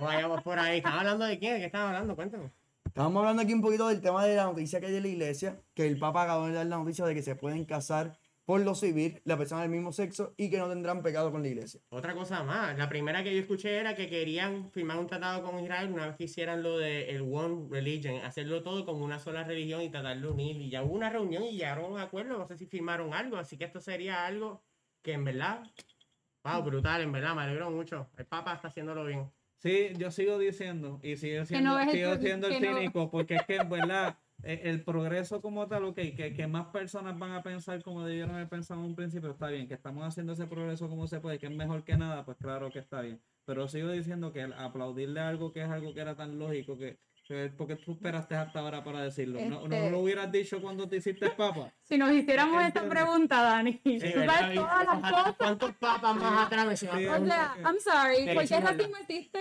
[0.00, 0.78] Vayamos por ahí.
[0.78, 1.54] ¿Están hablando de quién?
[1.54, 2.16] ¿De qué están hablando?
[2.16, 2.50] Cuéntame.
[2.84, 5.60] Estábamos hablando aquí un poquito del tema de la noticia que hay de la iglesia,
[5.74, 8.18] que el Papa acabó de dar la noticia de que se pueden casar
[8.50, 11.46] por lo civil la persona del mismo sexo y que no tendrán pecado con la
[11.46, 11.80] iglesia.
[11.90, 12.76] Otra cosa más.
[12.76, 16.16] La primera que yo escuché era que querían firmar un tratado con Israel una vez
[16.16, 20.20] que hicieran lo de el One Religion, hacerlo todo con una sola religión y tratar
[20.20, 20.56] de unir.
[20.56, 22.38] Y ya hubo una reunión y llegaron a un acuerdo.
[22.38, 23.36] No sé si firmaron algo.
[23.36, 24.64] Así que esto sería algo
[25.00, 25.62] que en verdad.
[26.42, 28.08] Wow, brutal, en verdad, me alegro mucho.
[28.16, 29.30] El Papa está haciéndolo bien.
[29.62, 33.34] Sí, yo sigo diciendo, y sigo siendo, el sigo pro- siendo el no- cínico, porque
[33.36, 37.32] es que en verdad eh, el progreso como tal, ok, que, que más personas van
[37.32, 40.46] a pensar como debieron haber pensado en un principio, está bien, que estamos haciendo ese
[40.46, 43.20] progreso como se puede, que es mejor que nada, pues claro que está bien.
[43.44, 46.98] Pero sigo diciendo que el aplaudirle algo que es algo que era tan lógico que
[47.56, 49.40] porque tú esperaste hasta ahora para decirlo.
[49.40, 51.72] No, no Este- lo hubieras dicho cuando te hiciste papa.
[51.82, 54.38] Si nos hiciéramos esta pregunta, Dani, tú ¿verdad?
[54.40, 55.34] sabes todas las cosas.
[55.36, 58.60] ¿Cuántos papas más atrás me se van a Sí, O sea, I'm sorry, ¿por qué
[58.60, 59.38] racismo existe?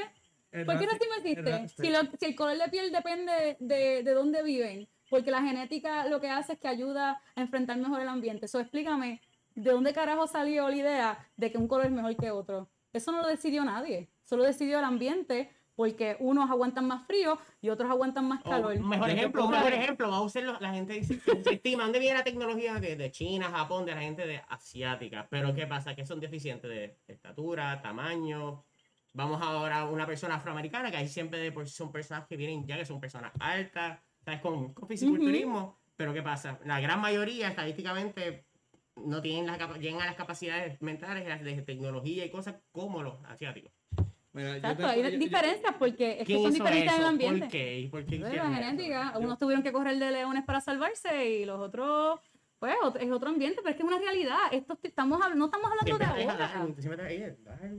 [0.51, 1.67] El ¿Por qué raci- racismo existe?
[1.83, 6.05] Si, lo- si el color de piel depende de, de dónde viven, porque la genética
[6.07, 8.45] lo que hace es que ayuda a enfrentar mejor el ambiente.
[8.47, 9.21] Eso explícame,
[9.55, 12.67] ¿de dónde carajo salió la idea de que un color es mejor que otro?
[12.93, 17.69] Eso no lo decidió nadie, solo decidió el ambiente, porque unos aguantan más frío y
[17.69, 18.77] otros aguantan más calor.
[18.81, 21.53] mejor Ya que ejemplo, un mejor ejemplo, va a usar lo- la gente dice, se
[21.53, 25.25] estima, ¿dónde viene la tecnología de, de China, Japón, de la gente de asiática?
[25.29, 25.95] Pero ¿qué pasa?
[25.95, 28.65] Que son deficientes de estatura, tamaño.
[29.13, 32.35] Vamos ahora a una persona afroamericana, que ahí siempre de por sí son personas que
[32.35, 34.41] vienen ya que son personas altas, ¿sabes?
[34.41, 35.79] Con, con fisiculturismo.
[35.95, 36.59] Pero ¿qué pasa?
[36.65, 38.47] La gran mayoría, estadísticamente,
[38.97, 43.23] no tienen las llegan a las capacidades mentales las de tecnología y cosas como los
[43.29, 43.71] asiáticos.
[44.39, 47.05] Mira, yo Exacto, te- hay yo- diferencias porque es que ¿Quién son diferentes en el
[47.07, 47.39] ambiente.
[47.41, 47.79] ¿Por qué?
[47.79, 49.13] ¿Y por qué la genética.
[49.19, 52.19] Unos tuvieron que correr de leones para salvarse y los otros,
[52.59, 54.37] pues, es otro ambiente, pero es que es una realidad.
[54.51, 56.59] Esto est- estamos, no estamos hablando de ahora.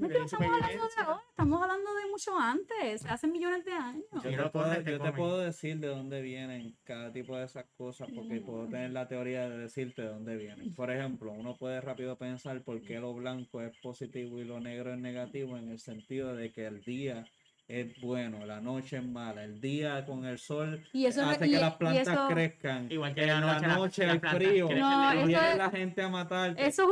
[0.00, 1.04] No estamos hablando de supervivencia.
[1.04, 4.04] ahora, estamos hablando de mucho antes, hace millones de años.
[4.12, 7.66] Yo te, no puedo, yo te puedo decir de dónde vienen cada tipo de esas
[7.76, 10.74] cosas, porque puedo tener la teoría de decirte de dónde vienen.
[10.74, 14.92] Por ejemplo, uno puede rápido pensar por qué lo blanco es positivo y lo negro
[14.94, 17.24] es negativo, en el sentido de que el día
[17.70, 21.50] es bueno, la noche es mala, el día con el sol Y eso hace y-
[21.52, 24.18] que y las plantas eso- crezcan, Igual que en la la noche, la- noche hay
[24.18, 26.66] plantas frío, No, viene es- la gente a matarte.
[26.66, 26.88] Eso es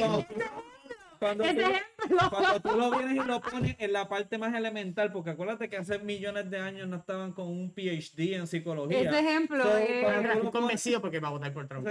[0.00, 0.26] un...
[1.20, 5.30] Cuando- tú- cuando tú lo vienes y lo pones en la parte más elemental, porque
[5.30, 8.98] acuérdate que hace millones de años no estaban con un PhD en psicología.
[9.10, 11.68] Ese ejemplo So, es- cuando Estoy tú lo pones- convencido porque va a votar por
[11.68, 11.86] Trump.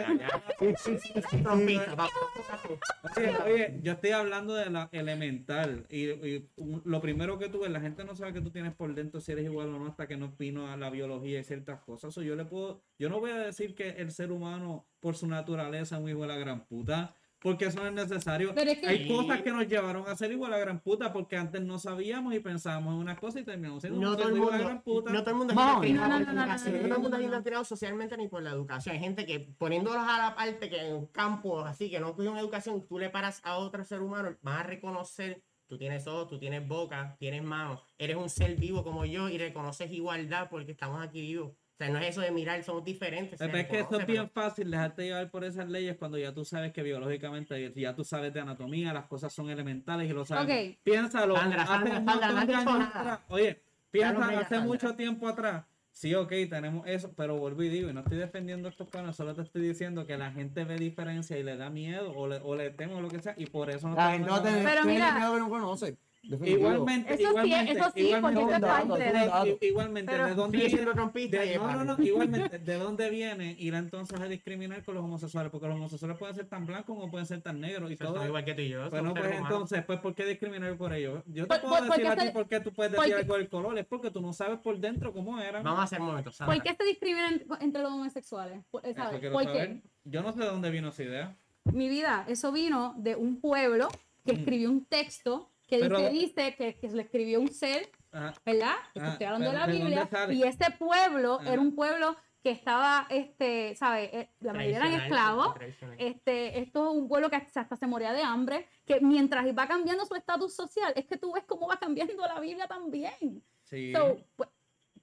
[3.17, 7.59] Oye, oye, yo estoy hablando de la elemental y, y un- lo primero que tú
[7.61, 9.87] ves, la gente no sabe que tú tienes por dentro si eres igual o no
[9.87, 12.13] hasta que no vino a la biología y ciertas cosas.
[12.13, 15.27] So, yo le puedo, yo no voy a decir que el ser humano por su
[15.27, 17.15] naturaleza es un hijo de la gran puta.
[17.41, 18.53] Porque eso no es necesario.
[18.53, 21.13] Pero es que- Hay cosas que nos llevaron a ser igual a la gran puta
[21.13, 24.33] porque antes no sabíamos y pensábamos en unas cosas y terminamos siendo No todo, el
[24.33, 25.11] ser igual a mundo, la gran puta.
[25.11, 26.73] no todo el mundo es No, por no, no, la no, educación.
[26.73, 28.95] no, No todo el mundo es indoctrinado socialmente ni por la educación.
[28.95, 32.31] Hay gente que poniéndolos a la parte que en un campo así que no cogió
[32.31, 36.27] una educación, tú le paras a otro ser humano, vas a reconocer, tú tienes ojos,
[36.27, 40.71] tú tienes boca, tienes manos, eres un ser vivo como yo y reconoces igualdad porque
[40.71, 41.53] estamos aquí vivos.
[41.79, 43.39] O sea, no es eso de mirar, somos diferentes.
[43.39, 46.43] Es que esto es pero- bien fácil dejarte llevar por esas leyes cuando ya tú
[46.43, 50.43] sabes que biológicamente ya tú sabes de anatomía, las cosas son elementales y lo sabes.
[50.73, 50.77] Ok.
[50.83, 51.37] Piénsalo.
[51.37, 53.19] Sandra, hace Sandra, Sandra, no de años atrás.
[53.29, 53.61] Oye,
[53.91, 54.59] piensa hace Sandra.
[54.61, 55.63] mucho tiempo atrás.
[55.93, 59.33] Sí, ok, tenemos eso, pero vuelvo y digo, y no estoy defendiendo estos planes, solo
[59.33, 62.55] te estoy diciendo que la gente ve diferencia y le da miedo o le, o
[62.55, 64.63] le teme o lo que sea, y por eso no La te gente a tener,
[64.65, 65.97] Pero mira- miedo que no conoce.
[66.21, 66.59] Definitivo.
[66.59, 70.25] Igualmente, Eso sí, igualmente, eso sí, igualmente, porque eso es parte de- igualmente, igualmente, Pero-
[70.27, 70.91] ¿de dónde viene?
[70.91, 75.03] trompista de- no, no, no, igualmente, ¿de dónde viene ir entonces a discriminar con los
[75.05, 75.49] homosexuales?
[75.51, 78.23] Porque los homosexuales pueden ser tan blancos como pueden ser tan negros y todo.
[78.25, 78.89] igual que tú y yo.
[78.89, 79.41] Bueno, pues humanos.
[79.49, 81.23] entonces, pues, ¿por qué discriminar por ellos?
[81.27, 83.15] Yo te Por- puedo por- decir porque a ti se- por qué tú puedes decir
[83.15, 85.63] algo del color, es porque tú no sabes por dentro cómo eran.
[85.63, 86.53] Vamos a hacer un momento, Sandra.
[86.55, 88.59] ¿Por qué se discriminan entre los homosexuales?
[88.83, 89.31] Eso ¿sabes?
[89.31, 89.67] ¿Por saber.
[89.69, 89.81] qué?
[90.03, 91.35] Yo no sé de dónde vino esa idea.
[91.63, 93.87] Mi vida, eso vino de un pueblo
[94.25, 94.37] que Mm.
[94.39, 98.33] escribió un texto que Pero- dice, dice que, que se le escribió un ser Ajá.
[98.45, 98.73] ¿verdad?
[98.93, 100.27] Te Ah, estoy hablando de la ¿de dónde Biblia.
[100.31, 101.53] Y ese pueblo Ajá.
[101.53, 104.09] era un pueblo que estaba, este, ¿sabes?
[104.13, 105.55] Eh, La mayoría eran esclavos.
[105.97, 110.05] Este, esto es un pueblo que hasta se moría de hambre, que mientras va cambiando
[110.05, 113.43] su estatus social, es que tú ves cómo va cambiando la Biblia también.
[113.63, 113.91] Sí.
[113.93, 114.49] So, pues,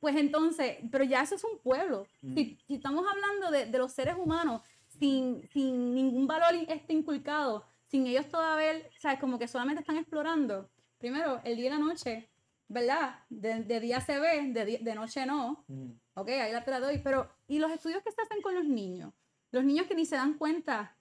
[0.01, 2.07] pues entonces, pero ya eso es un pueblo.
[2.23, 2.35] Mm.
[2.35, 4.63] Si, si estamos hablando de, de los seres humanos
[4.99, 7.65] sin, sin ningún valor este inculcado,
[7.97, 9.19] sin ellos todavía, ¿sabes?
[9.19, 10.71] Como que solamente están explorando.
[10.99, 12.29] Primero, el día y la noche,
[12.69, 13.21] ¿verdad?
[13.31, 15.65] De, de día se ve, de, de noche no.
[15.69, 15.93] Mm.
[16.15, 16.99] Ok, ahí la te la doy.
[16.99, 19.15] Pero, ¿y los estudios que se hacen con los niños?
[19.51, 20.96] Los niños que ni se dan cuenta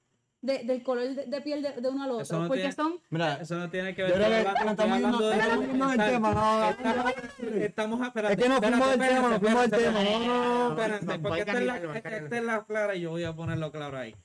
[0.45, 2.21] de- del color de, de piel de, de uno al otro.
[2.23, 4.53] Eso no porque tiene- son Mira, Eso no tiene que Yo ver creo que estoy
[4.63, 7.13] nos estamos hablando de- estamos Está- tema, no, Estamos,
[7.55, 10.27] estamos espérate, Es que nos fuimos del tema, nos fuimos del espérate, tema, espérate.
[10.27, 10.81] no, no, no.
[10.81, 14.15] Espérate, porque esta es, la, clara y yo voy a ponerlo claro ahí.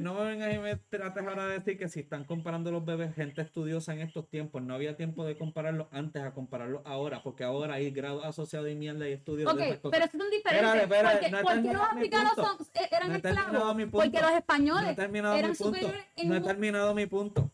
[0.00, 3.14] No me vengas y me trates ahora de decir que si están comparando los bebés,
[3.14, 7.44] gente estudiosa en estos tiempos, no había tiempo de compararlos antes a compararlos ahora, porque
[7.44, 9.58] ahora hay grados asociados y mierda y estudios Ok,
[9.90, 10.82] pero son diferentes.
[10.82, 12.32] Espérate, espérate, porque, no los africanos
[12.74, 13.76] eh, eran No esclavos.
[13.92, 15.78] Porque los españoles No he terminado eran mi punto.
[15.78, 17.50] superiores en No he terminado mi punto.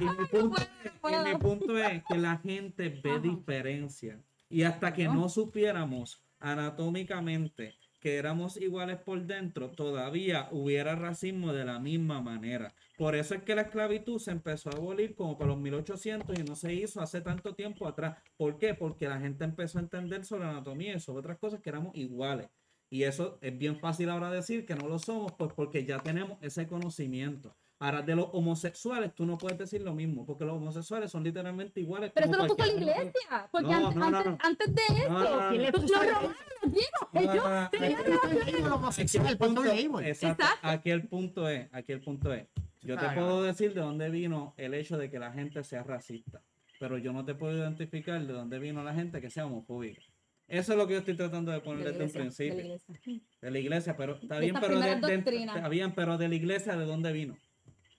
[0.00, 0.62] Y mi punto,
[1.00, 3.20] puedo, no y mi punto es que la gente ve Ajá.
[3.20, 4.20] diferencia.
[4.48, 11.64] Y hasta que no supiéramos anatómicamente que éramos iguales por dentro, todavía hubiera racismo de
[11.64, 12.72] la misma manera.
[12.96, 16.44] Por eso es que la esclavitud se empezó a abolir como para los 1800 y
[16.44, 18.16] no se hizo hace tanto tiempo atrás.
[18.36, 18.74] ¿Por qué?
[18.74, 22.48] Porque la gente empezó a entender sobre anatomía y sobre otras cosas que éramos iguales.
[22.88, 26.38] Y eso es bien fácil ahora decir que no lo somos, pues porque ya tenemos
[26.40, 27.54] ese conocimiento.
[27.78, 31.78] Ahora, de los homosexuales, tú no puedes decir lo mismo, porque los homosexuales son literalmente
[31.80, 32.10] iguales.
[32.14, 33.48] Pero eso lo puso la iglesia.
[33.52, 34.38] Porque No, antes, no, no, antes, no.
[34.42, 37.70] antes de esto, No, no, no, ¿Quién le los romanos, digo, No, ellos no, no,
[37.70, 40.06] tenían aquí- El punto- label.
[40.06, 40.68] exacto, Exacto.
[40.68, 42.46] aquí el punto es, aquí el punto es,
[42.80, 45.82] yo te Ah, puedo decir de dónde vino el hecho de que la gente sea
[45.82, 46.40] racista,
[46.80, 50.00] pero yo no te puedo identificar de dónde vino la gente que sea homofóbica.
[50.48, 52.64] Eso es lo que yo estoy tratando de poner desde un iglesia, de la principio.
[52.64, 53.20] iglesia.
[53.42, 56.76] De la iglesia, pero está bien, pero de, de- está bien, pero de la iglesia,
[56.76, 57.36] ¿de dónde vino?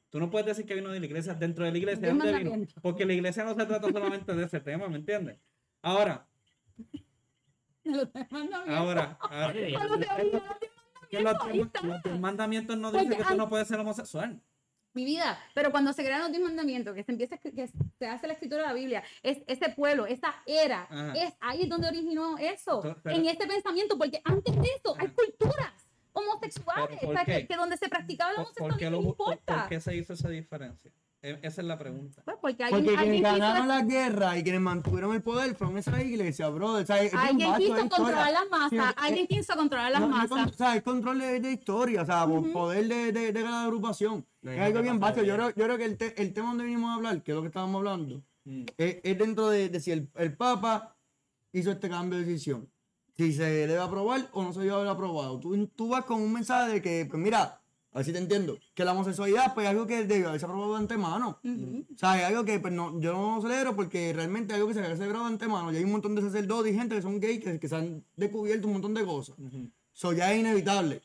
[0.09, 2.31] Tú no puedes decir que vino de la iglesia, dentro de la iglesia, ¿de dónde
[2.37, 2.65] vino?
[2.81, 5.37] Porque la iglesia no se trata solamente de ese tema, ¿me entiendes?
[5.81, 6.25] Ahora,
[8.67, 9.53] ahora, ahora,
[11.11, 14.41] los que mandamientos no dicen que tú no puedes ser homosexual.
[14.97, 15.39] Mi vida.
[15.53, 17.51] Pero cuando se crean los diez mandamientos, que se empieza que
[17.99, 21.13] se hace la escritura de la Biblia, es ese pueblo, esa era, Ajá.
[21.15, 25.07] es ahí es donde originó eso, Pero- en este pensamiento, porque antes de eso hay
[25.09, 25.71] culturas
[26.13, 28.97] homosexuales, Pero, ¿por o sea, que, donde se practicaba la ¿Por, por qué homosexualidad no
[29.15, 29.59] por- importa.
[29.61, 30.91] por qué se hizo esa diferencia?
[31.21, 32.21] E- Esa es la pregunta.
[32.23, 36.01] Pues porque quienes alguien quiso, ganaron la guerra y quienes mantuvieron el poder fueron esa
[36.01, 36.83] iglesia, brother.
[36.83, 37.89] O sea, alguien quiso historia.
[37.89, 40.51] controlar las masas, alguien eh, quiso controlar las no, no, masas.
[40.51, 43.63] O sea, es control de, de historia, o sea, por poder de, de, de cada
[43.63, 44.25] agrupación.
[44.41, 45.21] No, es algo bien vasto.
[45.21, 45.35] Yo bien.
[45.37, 47.41] creo, yo creo que el, te- el tema donde vinimos a hablar, que es lo
[47.41, 48.63] que estábamos hablando, Mm.
[48.77, 50.95] es, es dentro de, de si el, el Papa
[51.51, 52.69] hizo este cambio de decisión.
[53.17, 55.37] Si se debe aprobar o no se debe haber aprobado.
[55.37, 57.59] Tú, tú vas con un mensaje de que, pues mira,
[57.97, 60.73] a ver si te entiendo, que la homosexualidad pues es algo que debió haberse aprobado
[60.73, 61.39] de antemano.
[61.43, 64.75] O sea, es algo que pues, no, yo no celebro porque realmente es algo que
[64.75, 65.73] se ha celebrado de antemano.
[65.73, 68.03] Y hay un montón de sacerdotes y gente que son gays que, que se han
[68.15, 69.35] descubierto un montón de cosas.
[69.95, 71.01] Eso ya es inevitable.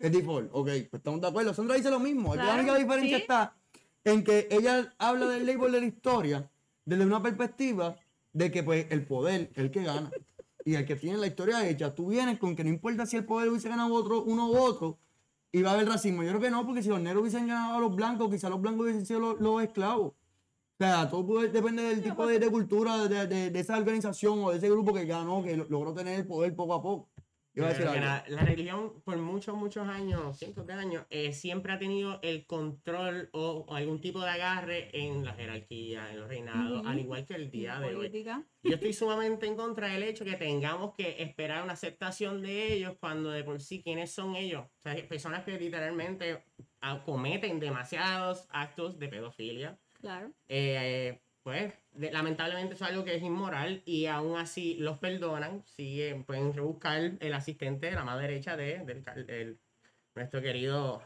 [0.00, 0.48] Es default.
[0.52, 1.54] Ok, pues estamos de acuerdo.
[1.54, 2.30] Sandra dice lo mismo.
[2.32, 3.22] Aquí la Claro, única diferencia sí.
[3.22, 3.54] está
[4.02, 6.50] en que ella habla del label de la historia
[6.84, 7.94] desde una perspectiva
[8.32, 10.10] de que pues el poder es el que gana.
[10.64, 13.24] Y el que tiene la historia hecha, tú vienes con que no importa si el
[13.24, 14.98] poder hubiese ganado otro, uno u otro,
[15.52, 16.22] y va a haber racismo.
[16.22, 18.60] Yo creo que no, porque si los negros hubiesen ganado a los blancos, quizás los
[18.60, 20.12] blancos hubiesen sido los, los esclavos.
[20.12, 24.42] O sea, todo puede- depende del tipo de, de cultura de, de- de esa organización
[24.44, 27.11] o de ese grupo que ganó, que lo- logró tener el poder poco a poco.
[27.54, 32.46] La, la religión por muchos, muchos años, cientos de años, eh, siempre ha tenido el
[32.46, 37.26] control o, o algún tipo de agarre en la jerarquía, en los reinados, al igual
[37.26, 38.24] que el día de hoy.
[38.62, 42.96] Yo estoy sumamente en contra del hecho que tengamos que esperar una aceptación de ellos
[42.98, 44.64] cuando de por sí, ¿quiénes son ellos?
[44.64, 46.44] O sea, personas que literalmente
[47.04, 49.78] cometen demasiados actos de pedofilia.
[50.00, 50.32] Claro.
[50.48, 55.62] Eh, pues de- lamentablemente eso es algo que es inmoral y aún así los perdonan,
[55.66, 59.58] siguen, pueden rebuscar el asistente de la mano derecha de, del,
[60.14, 61.02] nuestro querido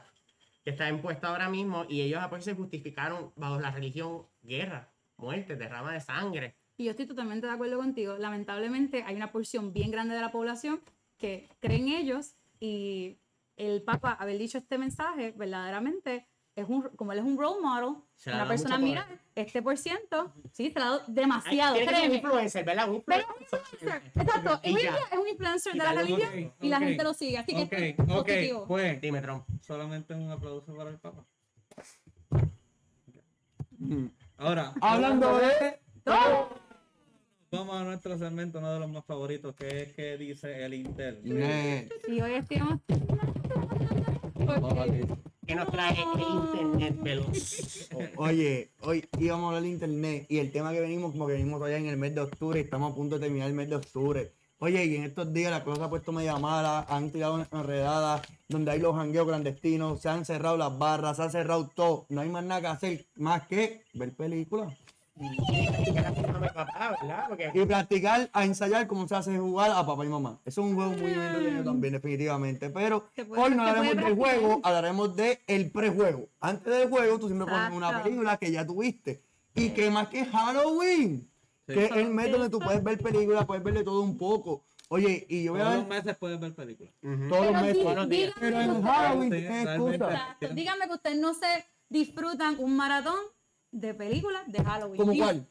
[0.64, 4.92] que está impuesto ahora mismo y ellos después se justificaron bajo la religión guerra.
[5.16, 6.54] muertes, derrama de sangre.
[6.76, 8.18] Y yo estoy totalmente de acuerdo contigo.
[8.18, 10.82] Lamentablemente hay una porción bien grande de la población
[11.16, 13.16] que creen ellos y
[13.56, 17.96] el Papa haber dicho este mensaje verdaderamente es un, como él es un role model,
[18.16, 19.18] Se una persona mira poder.
[19.34, 21.74] este por ciento, sí, se le ha dado Ay, demasiado.
[21.76, 22.88] tiene que ser un influencer, ¿verdad?
[22.90, 24.96] Un Pero un influencer, exacto, Y ya.
[25.12, 27.62] es un influencer de la religión ok, y la ok, gente lo sigue, así que
[27.62, 28.64] Ok, esto es positivo.
[28.66, 29.44] pues Dime, Trump.
[29.60, 31.24] solamente un aplauso para el Papa.
[34.38, 35.78] Ahora, Hablando de.
[37.52, 41.20] vamos a nuestro segmento, uno de los más favoritos, que es que dice el Intel.
[42.08, 42.80] Y hoy estamos...
[45.46, 47.88] Que nos trae el internet veloz.
[48.16, 51.58] Oye, hoy íbamos a hablar de internet y el tema que venimos, como que venimos
[51.58, 53.76] todavía en el mes de octubre, y estamos a punto de terminar el mes de
[53.76, 54.32] octubre.
[54.58, 58.70] Oye, y en estos días la cosa ha puesto media mala, han tirado enredadas, donde
[58.72, 62.06] hay los jangueos clandestinos, se han cerrado las barras, se ha cerrado todo.
[62.08, 64.85] No hay más nada que hacer más que ver películas
[66.54, 67.24] papá, ¿verdad?
[67.28, 70.38] Porque y practicar a ensayar cómo se hace jugar a papá y mamá.
[70.44, 72.70] Eso es un juego muy entretenido también, definitivamente.
[72.70, 76.28] Pero puede- hoy no hablaremos del juego, hablaremos del el prejuego.
[76.40, 79.22] Antes del juego, tú siempre pones una película que ya tuviste.
[79.54, 81.26] Y que más que Halloween,
[81.66, 81.74] Sí.
[81.74, 84.62] que es el mes donde tú puedes ver películas, puedes ver de todo un poco.
[84.88, 86.92] Oye, y yo voy a Todos ver los meses puedes ver películas.
[87.00, 87.82] Todos los Pero meses.
[87.82, 88.32] Buenos días.
[88.38, 89.30] Pero en Halloween.
[90.54, 93.16] Díganme que ustedes no se disfrutan un maratón
[93.72, 94.96] de películas de Halloween.
[94.96, 95.46] ¿Cómo Mi- cuál?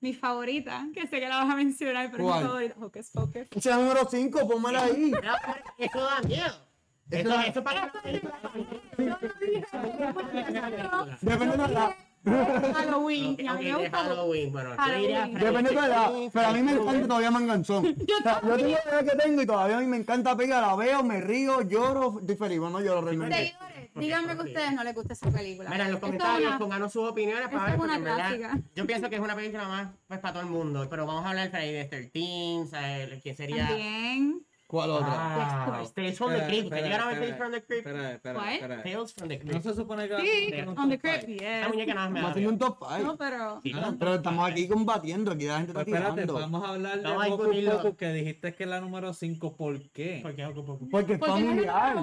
[0.00, 2.42] Mi favorita, que sé que la vas a mencionar, pero ¿Cuál?
[2.42, 2.74] mi favorita.
[2.80, 3.36] Hocus Pocus.
[3.36, 5.12] Esa es la número 5, pónmela ahí.
[5.78, 6.54] Eso da miedo.
[7.10, 7.90] Eso Eso, para
[11.20, 11.96] Depende de la
[12.74, 13.34] Halloween.
[13.34, 15.34] Ok, y a ok, mí me de gusta- Halloween, bueno, yo Halloween.
[15.34, 16.12] Depende de la edad.
[16.32, 17.86] Pero a mí me encanta todavía manganzón.
[18.18, 20.62] O sea, yo tengo la edad que tengo y todavía a mí me encanta pegar,
[20.62, 22.58] la veo, me río, lloro, estoy feliz.
[22.58, 23.54] Bueno, no lloro realmente.
[24.00, 25.70] Díganme que a ustedes no les gusta esa película.
[25.70, 28.04] Mira, en los es comentarios una- pónganos sus opiniones para es ver, porque una en
[28.04, 31.24] verdad, yo pienso que es una película más pues, para todo el mundo, pero vamos
[31.24, 33.22] a hablar de Friday the 13th, ¿sabes?
[33.22, 33.68] ¿quién sería?
[33.68, 34.42] También.
[34.68, 35.06] ¿Cuál otra?
[35.08, 37.86] Ah, Tales from the Crypt, ¿te llegaron a ver Tales from the Crypt?
[37.86, 38.82] Espera, espera.
[38.82, 39.62] Tales from the No Crypt.
[39.62, 41.28] se supone que Sí, on the crypt.
[41.28, 41.68] Esa yes.
[41.68, 43.02] muñeca no me Vamos a da hacer un top 5.
[43.06, 43.60] No, pero.
[43.62, 46.34] Sí, Ah, Pero estamos aquí combatiendo, aquí la gente está Pues espérate, tirando.
[46.34, 47.46] vamos a hablar de Hocus.
[47.76, 49.54] Pocus, que dijiste que es la número 5.
[49.56, 50.18] ¿Por qué?
[50.20, 50.48] ¿Por qué?
[50.90, 51.96] Porque es Porque no es familiar.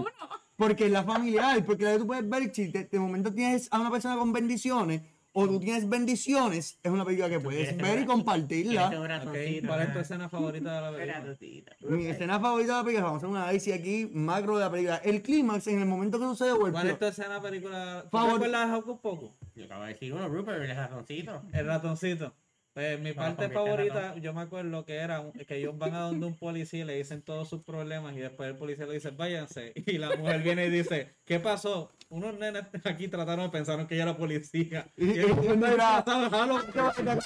[0.64, 1.66] Porque es la familiar.
[1.66, 5.02] Porque tú puedes ver si de, de momento tienes a una persona con bendiciones
[5.36, 8.90] o tú tienes bendiciones, es una película que puedes ver y compartirla.
[8.90, 9.68] ¿Quieres un Ok, ratoncito?
[9.68, 11.76] ¿Cuál es tu escena favorita de la película?
[11.90, 14.72] Mi escena favorita de la película, vamos a hacer una análisis aquí macro de la
[14.72, 14.98] película.
[14.98, 18.06] El clímax, en el momento que sucede, ¿Cuál es tu escena película?
[18.12, 19.32] ¿Tú de Hocus Pocus?
[19.56, 21.42] Yo acabo de decir uno, Rupert, el ratoncito.
[21.52, 22.34] El ratoncito.
[22.74, 26.36] Pues mi parte favorita, yo me acuerdo que era que ellos van a donde un
[26.36, 29.74] policía y le dicen todos sus problemas y después el policía le dice, váyanse.
[29.86, 31.92] Y la mujer viene y dice, ¿qué pasó?
[32.10, 34.88] Unos nenes aquí trataron de pensaron que ella era policía.
[34.98, 37.20] Y- él, y- mira, "Pasaba Halloween".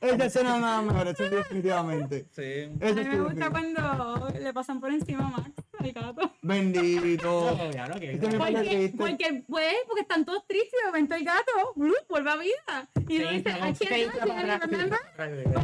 [0.00, 2.26] Esa escena es una mejor, eso definitivamente.
[2.30, 2.70] Sí.
[2.80, 5.50] Eso A mí me gusta cuando le pasan por encima a Max,
[5.92, 6.32] gato.
[6.42, 7.56] Bendito.
[7.72, 7.98] Ya, ¿no?
[8.00, 11.96] Que- Este Porque, pues, porque están todos tristes y de momento el gato ¡blup!
[12.08, 12.88] vuelve a vida.
[13.08, 13.42] Y Sí, dice?
[13.42, 13.60] Pues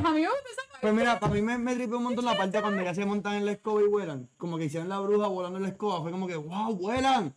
[0.04, 0.78] a mí me gusta esa parte.
[0.80, 3.46] Pues mira, para mí me, me un montón la parte cuando ya se montan en
[3.46, 4.28] la escoba y vuelan.
[4.36, 6.00] Como que hicieron la bruja volando en la escoba.
[6.02, 7.34] Fue como que, wow, vuelan.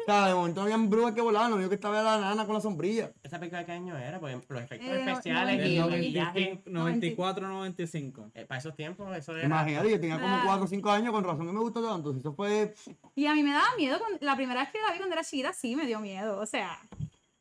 [0.00, 2.20] O sea, de momento no habían brujas que volaban, lo único que estaba era la
[2.20, 3.12] nana con la sombrilla.
[3.22, 4.18] ¿Esa película de qué año era?
[4.18, 6.62] Pues los efectos Eh, no- especiales y el 95, maquillaje.
[6.66, 8.30] 94, 95.
[8.34, 9.44] eh, para esos tiempos, eso era.
[9.46, 10.42] Imagínate, yo tenía como Ah.
[10.44, 12.12] 4 o 5 años, con razón que me gustó tanto.
[12.12, 12.74] Si eso fue.
[13.14, 15.24] Y a mí me daba miedo, cuando- la primera vez que la vi cuando era
[15.24, 16.38] chiquita, sí me dio miedo.
[16.40, 16.78] O sea,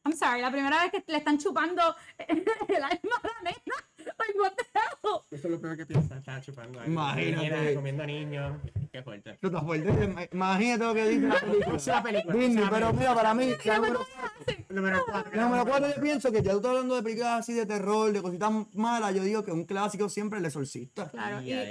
[0.05, 1.81] I'm sorry, la primera vez que le están chupando
[2.67, 3.75] el alma a la nena.
[4.05, 5.19] Like, what the hell?
[5.31, 6.17] Eso es lo peor que piensa.
[6.17, 6.79] Estaba chupando.
[6.79, 6.91] algo.
[6.91, 7.75] Imagínate.
[7.75, 8.57] Comiendo niños.
[8.91, 9.31] Qué fuerte.
[9.31, 10.29] Esto está fuerte.
[10.33, 11.65] Imagínate lo que dice la película.
[11.67, 12.35] Próxima película.
[12.35, 12.93] Disney, pero película.
[12.93, 13.99] mira, para mí, número,
[14.69, 15.31] Número 4.
[15.35, 18.11] la número 4 yo pienso que ya tú estás hablando de películas así de terror,
[18.11, 19.15] de cositas malas.
[19.15, 21.09] Yo digo que un clásico siempre es El Exorcista.
[21.09, 21.63] Claro, y, lo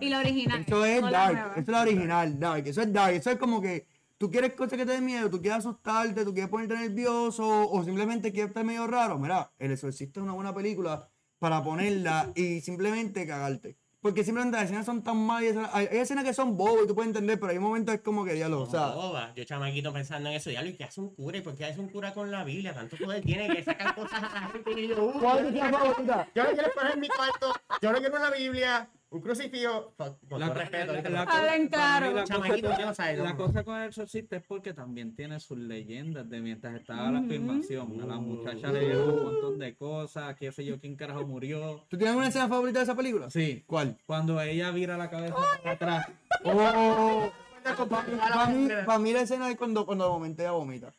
[0.00, 0.64] y la original.
[0.66, 3.86] Eso es dark, eso es la original, dark, eso es dark, eso es como que
[4.18, 7.84] tú quieres cosas que te den miedo, tú quieres asustarte, tú quieres ponerte nervioso o
[7.84, 9.18] simplemente quieres estar medio raro.
[9.18, 11.08] Mira, El Exorcista es una buena película
[11.42, 13.76] para ponerla y simplemente cagarte.
[14.00, 16.94] Porque simplemente las escenas son tan malas, hay, hay escenas que son bobas y tú
[16.94, 19.32] puedes entender, pero hay momentos es como que diablo, o sea, boba.
[19.34, 21.38] Yo chamaquito pensando en eso, ya ¿y qué hace un cura?
[21.38, 22.72] ¿Y por qué hace un cura con la Biblia?
[22.72, 25.58] Tanto poder tiene que sacar cosas a la gente y yo, uh, ¿cuál es tu
[25.58, 26.28] favorita?
[26.32, 30.40] yo no quiero estar en mi cuarto, yo no quiero una Biblia, un crucifijo, con
[30.40, 30.92] La, todo respeto.
[30.94, 32.12] la- mí claro.
[32.14, 36.74] la cosa la cosa con el exorcista es porque también tiene sus leyendas de mientras
[36.74, 38.00] estaba la filmación.
[38.02, 41.84] A la muchacha le dieron un montón de cosas, qué sé yo, quién carajo murió.
[41.88, 43.28] ¿Tú tienes una escena favorita de esa película?
[43.30, 43.96] Sí, ¿Cuál?
[44.06, 46.06] cuando ella vira la cabeza para atrás.
[46.44, 47.30] Oh,
[47.64, 50.08] la para mí, mí la escena es cuando, cuando
[50.42, 50.92] ella vomita.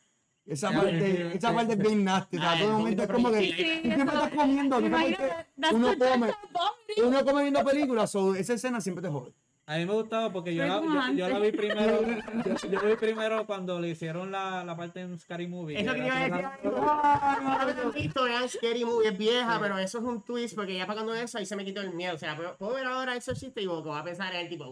[0.46, 2.36] Esa parte, sí, esa sí, parte es bien nasty.
[2.36, 3.38] O sea, Ah, todo el momento es como que.
[3.40, 6.32] Sí, siempre eso- estás comiendo, Uno come.
[7.02, 9.32] Uno come viendo películas, so, esa escena siempre te jode.
[9.66, 12.02] A mí me gustaba porque yo la, yo, yo la vi primero.
[12.02, 15.80] Yo, yo vi primero cuando le hicieron la, la parte en Scary Movie.
[15.80, 16.70] Eso que que era iba a decir.
[16.70, 20.86] tratando- No visto, vean Scary Movie, es vieja, pero eso es un twist porque ya
[20.86, 22.14] para cuando eso ahí se me quitó el miedo.
[22.14, 24.66] O sea, puedo, ver ahora Exorcista y voy a pensar en el tipo.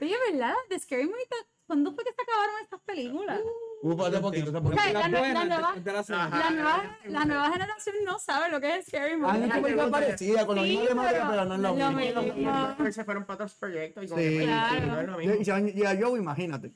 [0.00, 0.54] Oye, ¿verdad?
[0.70, 1.26] The Scary Movie,
[1.68, 3.40] ¿cuándo fue que se acabaron estas películas?
[3.80, 4.50] Poquito, hace O poquito.
[4.92, 9.16] la, nueva, de- de la nueva, la nueva generación no sabe lo que es Scary
[9.16, 9.30] Movie.
[9.36, 11.92] Han hecho películas parecidas con los Sí, mismos de María, pero no es lo lo
[11.92, 12.90] mismo.
[12.90, 14.28] se fueron para otros proyectos y como Sí.
[14.38, 14.86] que Claro.
[14.86, 15.44] no es lo Y mismo.
[15.44, 16.72] se van- y a Joe, imagínate.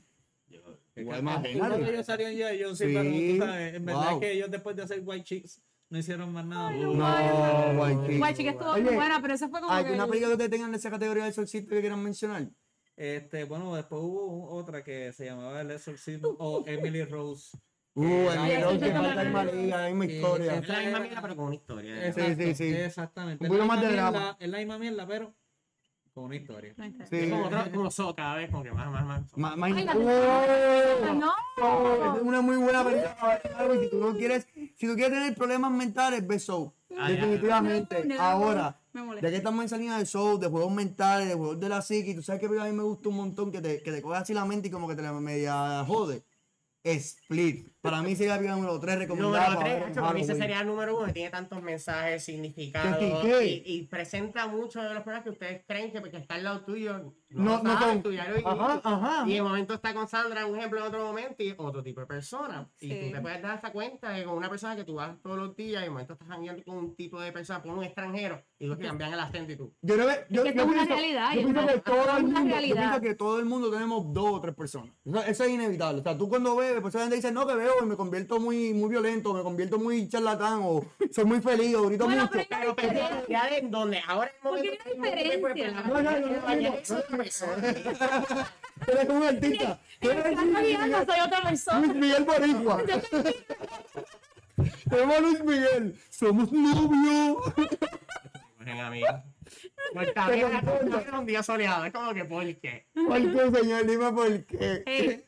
[0.95, 1.79] Igual, imagínate.
[1.79, 2.63] de ellos en G.I.
[2.63, 5.63] Joe, sí, Sí, pero tú sabes, en verdad que ellos después de hacer White Chicks
[5.89, 6.69] no hicieron más nada.
[6.69, 8.19] Ay, no, No, White Chicks.
[8.19, 9.93] Guay, chica, estuvo muy buena, pero eso fue como ¿Hay que...
[9.93, 12.47] una película que ustedes tengan de esa categoría de solcito que quieran mencionar?
[13.03, 17.59] Este, bueno, después hubo un- otra que se llamaba El Exorcismo o Emily Rose.
[17.95, 19.33] Uh, Eh, eso Rose que falta en.
[19.33, 20.55] María, la misma historia.
[20.55, 21.95] Es la misma mierda, pero con una historia.
[21.97, 22.75] Sí, Exacto, sí, sí.
[22.75, 23.45] Exactamente.
[23.45, 24.19] Un Es poquito la más de misma drama.
[24.21, 25.35] mierda- Es la misma mierda, pero
[26.15, 26.75] con una historia.
[27.11, 27.17] Sí.
[27.19, 29.63] Es como otro, como so cada vez, como que más, más, más.
[29.63, 31.15] Ay, ¡Oh!
[31.15, 33.41] No, Oh, es una muy buena película.
[33.83, 36.39] Si tú no quieres, si tú quieres tener problemas mentales, ve.
[36.99, 37.11] Ah.
[37.11, 38.05] Definitivamente.
[38.05, 41.35] No, no, Ahora, ya que estamos en esa línea de Soul, de juegos mentales, de
[41.35, 43.83] juegos de la psique, tú sabes que a mí me gusta un montón que te,
[43.83, 46.25] que te coge así la mente y como que te la media jode.
[46.85, 47.72] Split.
[47.83, 49.49] Para mí sería la número 3 recomendada.
[49.49, 52.25] Número para 3, ver en para mí ese sería el número 1, tiene tantos mensajes,
[52.25, 53.45] significados ¿Qué, qué?
[53.45, 56.61] Y, y presenta muchos de los problemas que ustedes creen que porque está al lado
[56.61, 58.49] tuyo, No, no saben, con- lo viviste.
[58.49, 59.25] Ajá, ajá.
[59.29, 62.07] Y de momento está con Sandra, un ejemplo en otro momento, y otro tipo de
[62.07, 62.71] persona.
[62.79, 65.21] Y tú te puedes dar hasta cuenta de que con una persona que tú vas
[65.21, 67.83] todos los días, y de momento estás jangueando con un tipo de persona, con un
[67.85, 69.75] extranjero, y tú que cambian el acento y tú.
[69.83, 72.23] Yo que, yo, que yo es una pienso, realidad, yo y pienso que todo el
[72.25, 74.95] mundo, yo pienso que todo el mundo tenemos dos o tres personas.
[75.05, 76.01] Eso, eso es inevitable.
[76.01, 78.73] O sea, tú cuando bebes, pues gente dice, no, que bebo y me convierto muy,
[78.75, 82.33] muy violento, me convierto muy charlatán, o soy muy feliz, o grito Bueno, mucho.
[82.49, 84.85] pero- Pero pero ya de donde ahora es el Porque momento.
[84.85, 85.71] hay una diferencia.
[85.83, 86.73] No, no, no, no, no.
[88.85, 89.81] Tú eres un artista.
[90.01, 91.79] Tú eres Estás guiando, soy otra persona.
[91.81, 92.83] Luis Miguel Boricua.
[95.21, 95.97] Luis Miguel.
[96.11, 97.37] Somos novios.
[98.85, 99.11] Amigos.
[99.93, 100.51] Pues también
[101.19, 102.87] un día soleado, es como que ¿por qué?
[102.95, 103.21] ¿Por
[103.53, 103.87] qué, señor?
[103.87, 105.27] Dime por qué.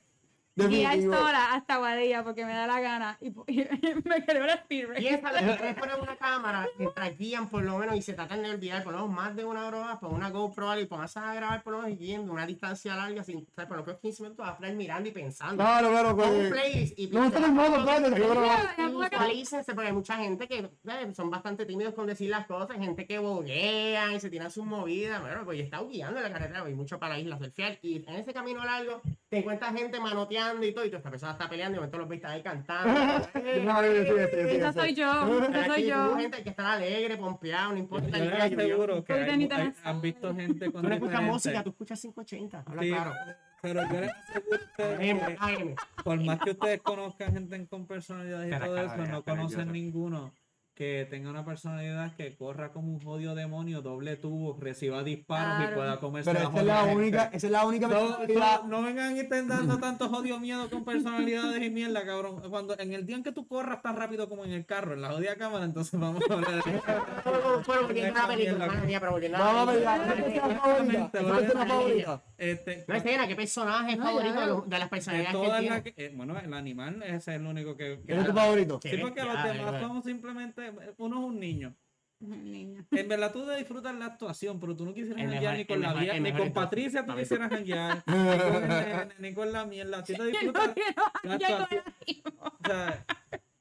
[0.56, 1.16] Hey, guía Definitivo.
[1.16, 3.66] sola hasta Guadilla porque me da la gana y, y
[4.04, 5.00] me creo el speed race.
[5.00, 8.84] Piensa, ustedes ponen una cámara mientras guían por lo menos y se tratan de olvidar
[8.84, 11.62] por lo menos más de una hora más, pon una GoPro y pónganse a grabar
[11.64, 14.46] por lo menos guiando una distancia larga, sin, o sea, por lo menos 15 minutos
[14.46, 15.56] vas a estar mirando y pensando.
[15.56, 16.16] Claro, claro, un
[16.50, 16.94] pues.
[16.96, 17.84] y No, está en modo,
[19.10, 21.16] Visualícense, porque hay mucha gente que ¿sabes?
[21.16, 25.20] son bastante tímidos con decir las cosas, gente que boguean y se tiran sus movidas.
[25.20, 27.78] Bueno, pues yo estaba guiando en la carretera, voy mucho para las islas del Fial
[27.82, 31.32] y en ese camino largo te encuentras gente manoteando y todo, y tú, esta persona
[31.32, 32.92] está peleando y de momento los viste ahí cantando.
[33.64, 36.16] No, sí, sí, sí, sí, Esa soy yo, esa soy yo.
[36.16, 38.42] gente que está alegre, pompeado, no importa Yo lluvioso.
[38.44, 42.64] aseguro que hay- hay- han visto gente con Tú no escuchas música, tú escuchas 580,
[42.66, 43.12] habla Sí, claro.
[43.62, 48.76] pero yo les aseguro que por más que ustedes conozcan gente con personalidades y todo
[48.78, 50.32] eso, no conocen ninguno
[50.74, 55.74] que tenga una personalidad que corra como un jodido demonio, doble tubo, reciba disparos y
[55.74, 58.62] pueda comerse Pero la esa es la única, esa es la única No, personalidad.
[58.64, 62.42] no, no vengan y estén dando tanto jodido miedo con personalidades y mierda, cabrón.
[62.50, 65.02] Cuando en el día en que tú corras tan rápido como en el carro, en
[65.02, 68.12] la jodida cámara, entonces vamos a hablar de la
[69.30, 70.60] la Vamos a ver, película.
[70.60, 72.22] ¿cuál es la la?
[72.36, 75.60] Este, No es Cena, ¿qué personaje No, favorito ya los- de las de personalidades que
[75.60, 75.82] tiene?
[75.82, 77.98] que- eh, bueno, el animal ese es el único que.
[78.00, 78.80] que- ¿Quién es tu favorito?
[78.82, 80.02] Sí, porque los demás bestia, son
[80.98, 81.74] Uno es un niño.
[82.20, 82.86] Niño.
[82.92, 86.20] En verdad tú disfrutas la actuación, pero tú no quisieras janguear ni con la mejor-
[86.20, 86.52] ni con.
[86.52, 87.18] Patricia tú mí.
[87.20, 90.02] quisieras janguear, ni con el nene, ni con la mierda.
[90.02, 90.70] Ti te disfrutas
[91.24, 91.82] la actuación.
[92.40, 93.04] O sea,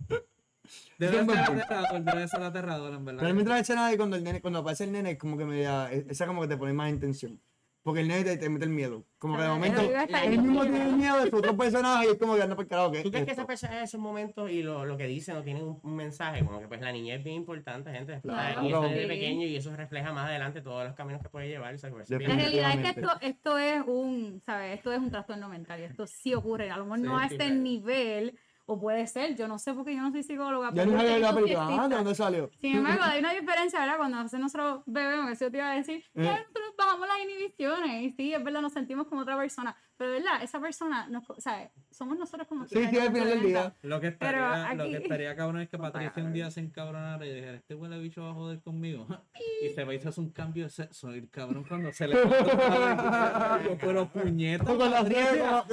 [0.97, 3.21] debe ser aterrador, debe ser aterrador, en verdad.
[3.21, 5.45] Pero mientras la escena de cuando el nene, cuando aparece el nene, es como que
[5.45, 7.41] me da, esa como que te pone más en tensión.
[7.83, 9.05] Porque el nene te, te mete el miedo.
[9.17, 12.11] Como que de Ah, momento, él mismo tiene el miedo de su otro personaje y
[12.11, 12.91] es como que anda por carajo.
[12.93, 15.43] ¿qué ¿Tú crees es que personas en esos momentos y lo, lo que dicen no
[15.43, 16.45] tienen un, un mensaje?
[16.45, 18.21] Como que pues la niñez es bien importante, gente.
[18.21, 18.63] Claro.
[18.63, 19.07] y eso desde Sí.
[19.07, 21.75] pequeño y eso refleja más adelante todos los caminos que puede llevar.
[21.75, 24.77] o sea, que es La realidad es que esto, esto es un, ¿sabes?
[24.77, 26.71] Esto es un trastorno mental y esto sí ocurre.
[26.71, 29.93] A lo mejor no a Sí, este nivel, o puede ser, yo no sé porque
[29.95, 30.71] yo no soy psicóloga.
[30.73, 31.67] Ya no que la película.
[31.83, 32.49] Ah, ¿de dónde salió?
[32.61, 33.97] Sin embargo, hay una diferencia, ¿verdad?
[33.97, 38.11] Cuando a nosotros bebemos, eso te iba a decir, que nosotros bajamos las inhibiciones y
[38.11, 39.75] sí, es verdad, nos sentimos como otra persona.
[39.95, 40.41] Pero, ¿verdad?
[40.41, 41.69] Esa persona, nos, co- ¿sabes?
[41.91, 43.75] Somos nosotros como Sí, sí, al final del día.
[43.83, 45.77] Lo que Pero estaría, lo que aquí- estaría cabrón es que
[46.13, 49.07] Patricia un día se encabronara y dijera, este huele bicho va a joder conmigo.
[49.63, 51.13] Y se va y se hace un cambio de sexo.
[51.15, 52.17] Y el cabrón cuando se le
[53.79, 55.63] pero puñeta, Con la Patricia,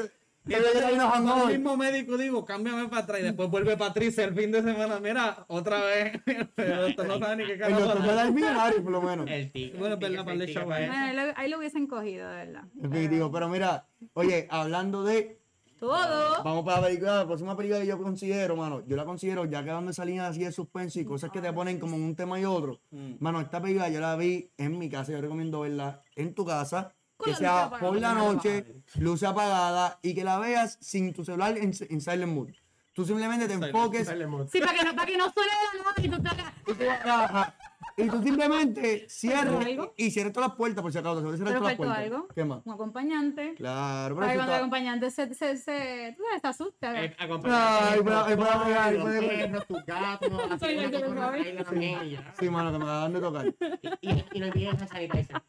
[0.46, 1.44] entonces, amores.
[1.44, 4.98] el mismo médico digo, cámbiame para atrás y después vuelve Patricia el fin de semana,
[4.98, 6.20] mira, otra vez.
[6.54, 7.80] Pero esto no sabe ni qué El carajo.
[7.80, 9.30] doctor era el millonario, por lo menos.
[9.30, 9.78] El ticket.
[9.78, 10.84] Bueno, el es verdad, ticket, para el el ahí.
[10.84, 11.14] eso.
[11.14, 12.64] Bueno, ahí lo, hubiesen cogido, de verdad.
[12.72, 13.30] Definitivo.
[13.30, 15.38] Pero mira, oye, hablando de.
[15.78, 16.44] Todo.
[16.44, 18.82] Vamos para la película, la próxima película que yo considero, mano.
[18.86, 21.78] Yo la considero ya quedando esa línea así de suspenso y cosas que te ponen
[21.78, 22.80] como en un tema y otro.
[22.90, 23.14] Mm.
[23.18, 25.12] Mano, esta película yo la vi en mi casa.
[25.12, 26.94] Yo recomiendo verla en tu casa.
[27.24, 28.66] Que sea por la noche,
[28.96, 32.54] luz apagada y que la veas sin tu celular en, en silent mode.
[32.92, 34.08] Tú simplemente te enfoques.
[34.50, 36.22] Sí, para que no, para que no suene la nota y tú
[36.74, 37.54] te hagas-
[37.96, 39.66] y tú, simplemente cierras
[39.96, 41.16] y cierras todas las puertas por si acaso.
[41.16, 41.98] Se puede cerrar Pero todas las puertas.
[41.98, 42.28] algo.
[42.34, 42.60] ¿Qué más?
[42.64, 43.54] Un acompañante.
[43.56, 47.04] Claro, pero Para cuando el acompañante se, se, se, tú sabes, se asusta.
[47.04, 48.28] Eh, pero- ay, pero-
[49.02, 52.18] los pero- gatos, Soy así.
[52.38, 53.46] Sí, mano, que me acaban de tocar.
[54.00, 55.42] Y, y, y no olvides el sanitizer.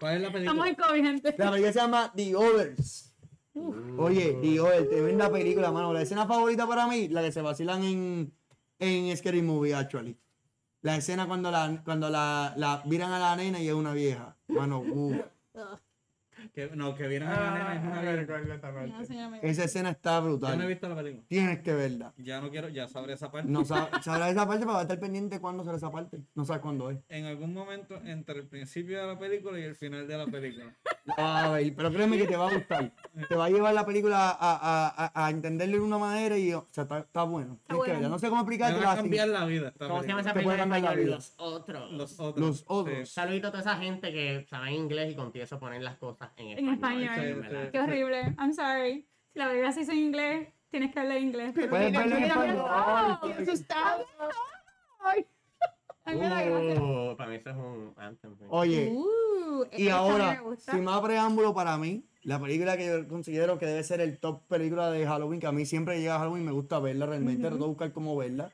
[0.00, 0.68] ¿Cuál es la Estamos película?
[0.68, 1.34] en COVID, gente.
[1.38, 3.14] La película se llama The Others.
[3.98, 5.92] Oye, The Others, tremenda película, mano.
[5.92, 8.32] La escena favorita para mí, la que se vacilan en,
[8.78, 10.16] en Scary Movie, actually.
[10.82, 14.36] La escena cuando la, cuando la, la viran a la nena y es una vieja.
[14.48, 15.16] Mano, uff.
[16.52, 18.86] Que, no, que vieron a la nena es una vieja.
[18.86, 20.66] No, señora, me- Esa escena está Yo no he brutal.
[20.66, 21.24] visto la película.
[21.28, 22.12] Tienes que verla.
[22.18, 23.48] Ya no quiero, ya sabré esa parte.
[23.50, 26.20] No sab- sabrás esa parte para estar pendiente cuándo será esa parte.
[26.34, 26.98] No sabes cuándo es.
[27.08, 30.74] En algún momento entre el principio de la película y el final de la película.
[31.16, 32.92] A ver, pero créeme que te va a gustar.
[33.28, 36.52] Te va a llevar la película a, a, a, a entenderle de una manera y,
[36.52, 37.58] o sea, está, está bueno.
[37.68, 38.08] Verla.
[38.08, 40.56] No sé cómo explicarte va a cambiar la vida ¿Cómo se llama esa película.
[40.56, 41.10] Te en español?
[41.10, 41.92] Los otros.
[41.92, 42.46] Los otros.
[42.46, 43.08] Los otros.
[43.08, 43.14] Sí.
[43.14, 46.58] Saludito a toda esa gente que sabe inglés y contigo eso ponen las cosas en
[46.58, 47.02] En español.
[47.04, 47.34] español.
[47.34, 47.70] sí, ¿verdad?
[47.70, 48.20] Qué horrible.
[48.38, 49.06] I'm sorry.
[49.32, 51.52] Si la película se hizo en inglés, tienes que hablar inglés.
[51.54, 52.66] Puedes verla en español.
[55.02, 55.26] Ay.
[56.04, 56.48] Ay.
[56.78, 58.36] Uh, para mí eso es un anthem.
[58.48, 60.72] Oye, Uh, y esta ahora, me gusta.
[60.72, 64.46] sin más preámbulo para mí, la película que yo considero que debe ser el top
[64.48, 67.58] película de Halloween, que a mí siempre que llega Halloween me gusta verla realmente, trato
[67.64, 68.52] de buscar cómo verla,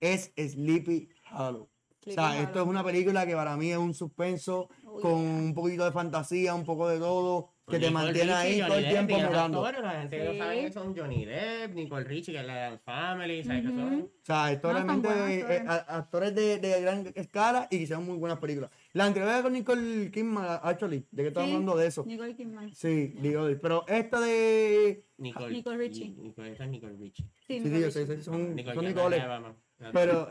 [0.00, 1.68] es Sleepy Hollow.
[2.02, 2.64] Sleepy o sea, esto Hollow.
[2.64, 5.30] es una película que para mí es un suspenso Oh, con yeah.
[5.44, 8.88] un poquito de fantasía, un poco de todo, que te Nicole mantiene ahí todo el
[8.88, 9.66] tiempo mirando.
[9.66, 12.80] actores, La gente que no sabe que son Johnny Depp, Nicole Richie, que es la
[12.84, 14.02] Family, ¿sabes qué son?
[14.02, 14.84] O sea, buenos
[15.30, 15.62] eh, actores.
[15.88, 18.70] actores de, de gran escala y que sean muy buenas películas.
[18.92, 22.04] La anterior con Nicole Kidman, actually, de que estamos hablando de eso.
[22.06, 22.74] Nicole Kidman.
[22.74, 25.04] Sí, digo, pero esta de...
[25.18, 26.10] Nicole, Nicole Richie.
[26.10, 27.24] Nicole, esta es Nicole Richie.
[27.46, 29.22] Sí, Sí, Nicole sí, son, Nicole Nicole.
[29.92, 30.28] Pero,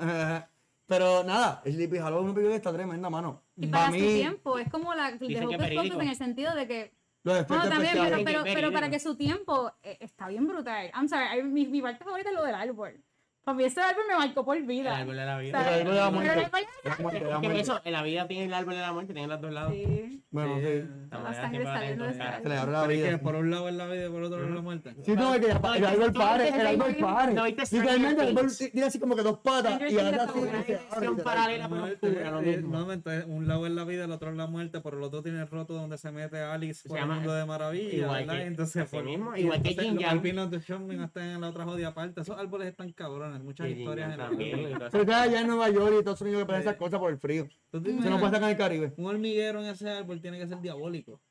[0.86, 3.44] pero nada, Sleepy Hollow es una película que está tremenda, mano.
[3.56, 6.68] Y Para para su mí, tiempo, es como la de Hocus en el sentido de
[6.68, 6.92] que
[7.24, 8.44] los efectos Bueno, también, pero, especiales.
[8.44, 10.92] pero, pero para que su tiempo eh, está bien brutal.
[10.96, 13.04] I'm sorry, I- mi, mi parte favorita es lo del árbol.
[13.52, 14.98] Para mí ese árbol me marcó por El vida.
[14.98, 15.60] árbol de la vida.
[15.62, 17.22] El árbol de la pero muerte.
[17.24, 17.60] el muerte.
[17.60, 19.74] eso, en la vida tiene el árbol de la muerte, tiene los dos lados.
[19.74, 20.24] Sí.
[20.32, 20.84] Bueno, sí.
[21.12, 22.14] La sangre saliendo de.
[22.14, 23.18] Se le abre la vida.
[23.18, 24.96] por un lado es la vida y por otro es la muerte.
[25.04, 27.34] Sí, no, es que el árbol pare, el árbol pare.
[27.34, 30.40] Literalmente el árbol tiene así como que dos patas y está así.
[30.40, 32.92] Una paralela pero oscura, lo eh, mismo.
[32.92, 35.42] entonces, un lado es la vida, el otro es la muerte, pero el otro tiene
[35.42, 38.96] el roto donde se mete Alice por el mundo de maravilla, igual que- entonces, así
[38.96, 40.12] por- mismo, y igual que entonces Jin los Yang.
[40.12, 42.22] alpinos de están en la otra jodida aparte.
[42.22, 45.92] Esos árboles están cabrones, muchas Y historias en todo Pero está allá en Nueva York
[45.94, 47.48] y Estados Unidos que pasan esas cosas por el frío.
[47.70, 48.20] ¿Tú te Se no imaginas?
[48.20, 48.94] puede sacar en el Caribe.
[48.98, 51.22] Un hormiguero en ese árbol tiene que ser diabólico.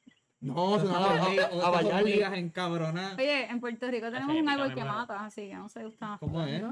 [0.40, 3.18] No, se Esas van a, hormigas encabronadas.
[3.18, 6.42] Oye, en Puerto Rico tenemos un árbol que mata, así que no sé, está ¿Cómo
[6.42, 6.62] es?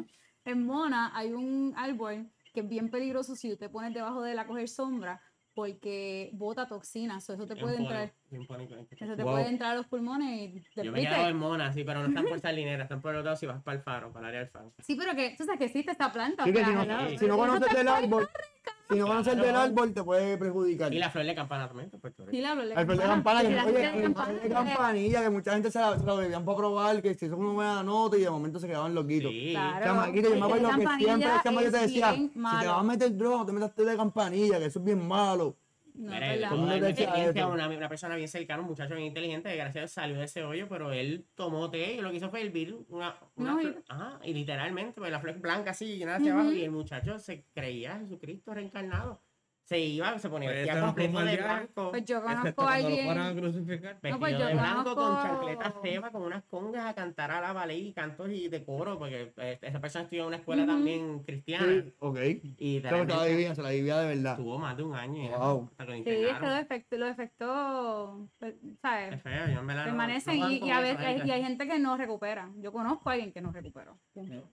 [0.45, 4.33] En Mona hay un árbol que es bien peligroso si tú te pones debajo de
[4.33, 5.21] él a coger sombra
[5.55, 9.33] porque bota toxinas, so eso te puede entrar, bien eso te Wow.
[9.33, 12.01] puede entrar a los pulmones y te Yo me he quedado en Mona, sí, pero
[12.01, 14.29] no están por Salinera, están por los dos si vas para el faro, para el
[14.29, 14.73] área del faro.
[14.81, 16.45] Sí, pero que tú sabes que existe esta planta.
[16.45, 18.29] Sí, o que sea, si no, si no conoces del árbol,
[18.91, 20.93] si no conoces del árbol, te puede perjudicar.
[20.93, 21.91] Y la flor de campana también.
[22.31, 24.41] Sí, la flor de El flor de campana, campana, que, la oye, flor de campana,
[24.49, 27.53] campanilla, que mucha gente se la, se la bebían para probar, que si eso una
[27.53, 29.31] buena nota y de momento se quedaban loquitos.
[29.31, 29.51] Sí.
[29.53, 29.85] Claro.
[29.85, 33.17] Chamaquito, yo me acuerdo que siempre el chamaquito te decía, si te vas a meter
[33.17, 35.57] droga, te metas té de campanilla, que eso es bien malo.
[35.99, 37.49] No, Mira, experiencia, eso.
[37.53, 40.25] una, una persona bien cercana, un muchacho bien inteligente, que gracias a Dios salió de
[40.27, 43.61] ese hoyo, pero él tomó té y lo que hizo fue hervir una, una No,
[43.61, 43.85] y- flor.
[43.89, 47.45] Ajá, y literalmente, pues la flor blanca así, llenada hacia abajo, y el muchacho se
[47.53, 49.21] creía Jesucristo reencarnado.
[49.69, 51.91] Se iba, se ponía Pues no completo de blanco.
[51.91, 53.37] Pues yo conozco a lo alguien.
[53.39, 53.95] crucificar.
[54.03, 57.31] No, pues Vestido yo de blanco con conozco- chancletas ceba, con unas congas a cantar
[57.33, 60.37] a la ballet y cantos y de coro, porque eh, esa persona estudió en una
[60.39, 60.73] escuela Ujú.
[60.73, 61.67] también cristiana.
[61.67, 62.19] Sí, ok.
[62.57, 64.37] Y se la vivía, se la vivía de verdad.
[64.39, 65.23] tuvo más de un año.
[65.25, 65.69] y Wow.
[65.71, 66.51] hasta que lo Sí, es que internaron.
[66.51, 69.15] los efectos, los efectos, pues, ¿sabes?
[69.17, 71.27] Es feo, yo verdad no- Permanecen no juego y, con y a eso, veces ahorita.
[71.27, 72.51] y hay gente que no recupera.
[72.57, 73.99] Yo conozco a alguien que no recuperó.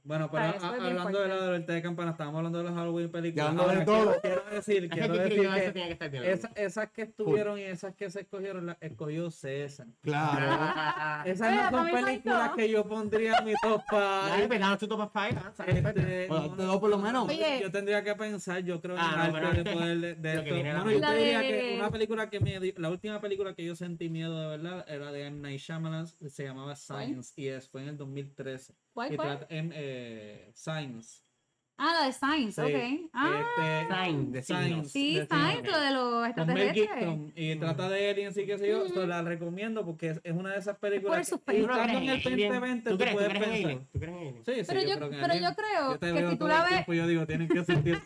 [0.03, 3.09] Bueno, pero eso a- hablando de la té de campana, estábamos hablando de los Halloween
[3.11, 3.45] películas.
[3.45, 4.15] Ya hablando de todo.
[4.21, 6.23] Quiero decir que quiero que decir escribió que eso tiene que estar bien.
[6.25, 9.87] esa- esas que estuvieron y esas que se escogieron, las escogió César.
[10.01, 11.25] Claro.
[11.29, 12.55] Esas Oye, no son películas faltó.
[12.55, 14.47] que yo pondría en mi top Dale, five.
[14.47, 15.41] pues danos tu top five.
[15.55, 15.75] ¿sabes?
[15.85, 17.27] Este, Bueno, no, por lo menos.
[17.29, 20.43] Oye, yo tendría que pensar, yo creo Ah, no, de que poder de, de lo
[20.43, 20.91] que esto.
[20.91, 24.39] yo te diría que una película que me la última película que yo sentí miedo
[24.39, 25.39] de verdad era de M.
[25.41, 28.73] Night Shyamalan, se llamaba Science y es, fue en el 2013.
[28.93, 29.37] ¿Cuál, Y cuál?
[29.39, 31.21] trata- en, eh, Science.
[31.77, 32.73] Ah, la de Science, Sí.
[32.73, 33.09] ok.
[33.13, 34.63] Ah, Este, de signos.
[34.63, 36.73] Science, sí, de Science, lo de los.
[36.73, 40.31] Gibson y trata de aliens y qué sé yo, so la recomiendo porque es, es
[40.33, 41.61] una de esas Por el películas que suspenso.
[41.61, 43.65] y estando en el ¿Tú crees, 2020 ¿Tú tú crees, tú puedes crees en pensar.
[43.71, 43.87] Alien?
[43.91, 44.45] ¿Tú crees en Alien?
[44.45, 45.43] Sí, sí, Pero yo- creo que pero Alien.
[45.43, 48.01] yo creo te que veo si tú la ves- tiempo yo digo, tienen que sentir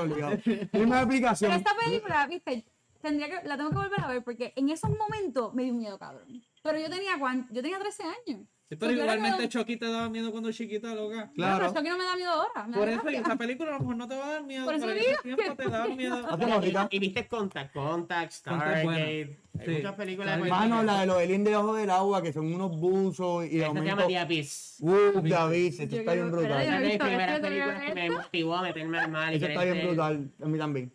[0.00, 0.38] obligado.
[0.70, 1.50] Primera aplicación.
[1.50, 2.64] Pero esta película, viste,
[3.02, 5.98] tendría que, la tengo que volver a ver porque en esos momentos me dio miedo,
[5.98, 6.42] cabrón.
[6.62, 7.12] Pero yo tenía,
[7.50, 8.46] yo tenía 13 años.
[8.68, 9.48] Sí, pero Pues claro igualmente no.
[9.48, 11.30] Chucky te daba miedo cuando chiquita, loca.
[11.36, 11.56] Claro.
[11.58, 12.66] Pero esto que no me da miedo ahora.
[12.66, 13.20] me da Por eso, y gracia.
[13.20, 15.22] esa película a lo mejor no te va a dar miedo, Por eso digo ese
[15.22, 16.16] tiempo te daba miedo.
[16.30, 16.88] Hacemos ahorita.
[16.90, 18.98] Y viste Contact, Contact, Contact, bueno.
[18.98, 19.38] Stargate.
[19.58, 19.70] Hay Sí.
[19.70, 20.68] muchas películas de Stargate.
[20.68, 23.78] Mano, la de los aliens debajo del agua, que son unos buzos y de Esta
[23.80, 24.06] se llama.
[24.08, 24.76] The Abyss.
[24.80, 26.50] Uh, David, eso Yo está bien brutal.
[26.50, 29.32] Esa es no de visto primeras esto, tengo que me motivó a meterme al mar.
[29.32, 30.30] y Eso está bien brutal.
[30.42, 30.92] A mí también.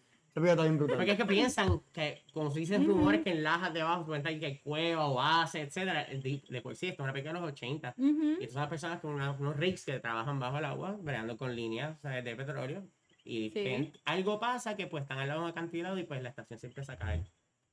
[0.96, 4.46] Porque es que piensan que, como se dicen rumores, que en lajas debajo cuentan que
[4.46, 6.06] hay cuevas, oasis, etcétera.
[6.06, 7.96] De, de por sí, esto es una película de los 80.
[7.98, 8.38] Ujú.
[8.42, 11.56] Y son las personas con una- unos rigs que trabajan bajo el agua, bregando con
[11.56, 12.24] líneas ¿sabes?
[12.24, 12.88] de petróleo.
[13.24, 13.64] Y Sí.
[13.64, 16.58] ven- algo pasa que pues están al lado de un acantilado y pues la estación
[16.60, 17.24] se empieza a caer.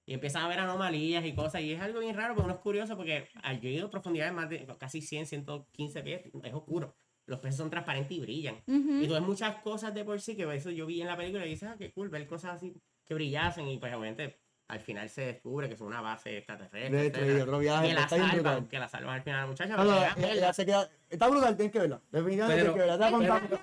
[0.04, 1.60] Y empiezan a ver anomalías y cosas.
[1.60, 3.90] Y es algo bien raro, porque uno es curioso porque al yo he ido a
[3.90, 6.96] profundidades más de casi 100, 115 pies, es oscuro.
[7.28, 8.56] Los peces son transparentes y brillan.
[8.66, 11.44] Y tú ves muchas cosas de por sí que eso yo vi en la película
[11.46, 12.74] y dices, ah, qué cool, ver cosas así
[13.04, 13.68] que brillasen.
[13.68, 16.90] Y pues obviamente al final se descubre que son una base extraterrestre.
[16.90, 19.76] De hecho, y otro viaje, que la salvan, que la salvan al final la muchacha.
[19.76, 20.52] No, no, ella verla.
[20.52, 22.02] se queda- Está brutal, tienes que verla.
[22.10, 23.08] Definitivamente Pero- tienes que verla.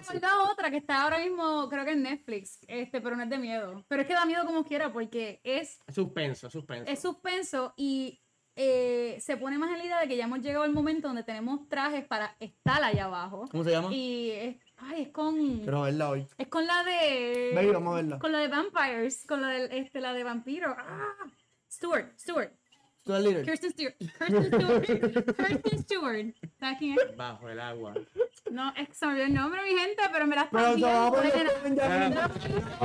[0.09, 3.23] Te voy a otra que está ahora mismo, creo que en Netflix, este, pero no
[3.23, 3.85] es de miedo.
[3.87, 6.91] Pero es que da miedo como quiera porque es, Suspenso, suspenso.
[6.91, 8.19] es suspenso y
[8.55, 11.23] eh, se pone más en la idea de que ya hemos llegado al momento donde
[11.23, 13.47] tenemos trajes para estar allá abajo.
[13.51, 13.93] ¿Cómo se llama?
[13.93, 16.27] Y es, ay, es con, Quiero verla hoy.
[16.37, 18.19] es con la de, Baby, vamos a verla.
[18.19, 20.75] con la de Vampires, con la de, este, la de vampiro.
[20.77, 21.15] Ah,
[21.69, 22.51] Stewart, Stewart,
[23.03, 23.45] Tú eres líder.
[23.45, 24.85] Kirsten Stewart, Kirsten Stewart,
[25.37, 26.35] Kirsten Stewart.
[26.59, 27.15] ¿Sabes quién es?
[27.17, 27.93] Bajo el agua.
[28.55, 31.11] No, es que se me olvidó el nombre, mi gente, pero me la están viendo,
[31.13, 31.35] poner
[31.75, 32.31] nena.